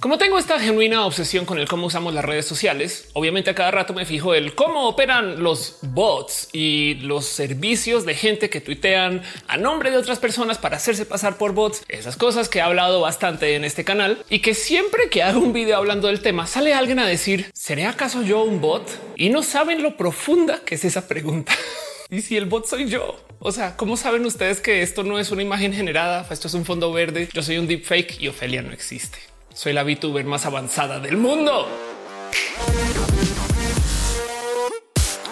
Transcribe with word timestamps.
Como 0.00 0.16
tengo 0.16 0.38
esta 0.38 0.58
genuina 0.58 1.04
obsesión 1.04 1.44
con 1.44 1.58
el 1.58 1.68
cómo 1.68 1.86
usamos 1.86 2.14
las 2.14 2.24
redes 2.24 2.46
sociales, 2.46 3.10
obviamente 3.12 3.50
a 3.50 3.54
cada 3.54 3.70
rato 3.70 3.92
me 3.92 4.06
fijo 4.06 4.32
el 4.32 4.54
cómo 4.54 4.88
operan 4.88 5.42
los 5.42 5.76
bots 5.82 6.48
y 6.54 6.94
los 7.02 7.26
servicios 7.26 8.06
de 8.06 8.14
gente 8.14 8.48
que 8.48 8.62
tuitean 8.62 9.20
a 9.46 9.58
nombre 9.58 9.90
de 9.90 9.98
otras 9.98 10.18
personas 10.18 10.56
para 10.56 10.78
hacerse 10.78 11.04
pasar 11.04 11.36
por 11.36 11.52
bots. 11.52 11.82
Esas 11.88 12.16
cosas 12.16 12.48
que 12.48 12.60
he 12.60 12.62
hablado 12.62 13.02
bastante 13.02 13.56
en 13.56 13.62
este 13.62 13.84
canal 13.84 14.24
y 14.30 14.38
que 14.38 14.54
siempre 14.54 15.10
que 15.10 15.22
hago 15.22 15.38
un 15.38 15.52
video 15.52 15.76
hablando 15.76 16.08
del 16.08 16.22
tema 16.22 16.46
sale 16.46 16.72
alguien 16.72 16.98
a 16.98 17.06
decir 17.06 17.50
¿seré 17.52 17.84
acaso 17.84 18.22
yo 18.22 18.42
un 18.42 18.62
bot? 18.62 18.88
Y 19.16 19.28
no 19.28 19.42
saben 19.42 19.82
lo 19.82 19.98
profunda 19.98 20.60
que 20.64 20.76
es 20.76 20.84
esa 20.86 21.08
pregunta. 21.08 21.52
y 22.10 22.22
si 22.22 22.38
el 22.38 22.46
bot 22.46 22.66
soy 22.66 22.88
yo, 22.88 23.20
o 23.38 23.52
sea, 23.52 23.76
¿cómo 23.76 23.98
saben 23.98 24.24
ustedes 24.24 24.62
que 24.62 24.80
esto 24.80 25.02
no 25.02 25.18
es 25.18 25.30
una 25.30 25.42
imagen 25.42 25.74
generada? 25.74 26.26
Esto 26.30 26.48
es 26.48 26.54
un 26.54 26.64
fondo 26.64 26.90
verde. 26.90 27.28
Yo 27.34 27.42
soy 27.42 27.58
un 27.58 27.66
deepfake 27.66 28.18
y 28.18 28.28
Ofelia 28.28 28.62
no 28.62 28.72
existe. 28.72 29.29
Soy 29.62 29.74
la 29.74 29.82
VTuber 29.82 30.24
más 30.24 30.46
avanzada 30.46 31.00
del 31.00 31.18
mundo. 31.18 31.68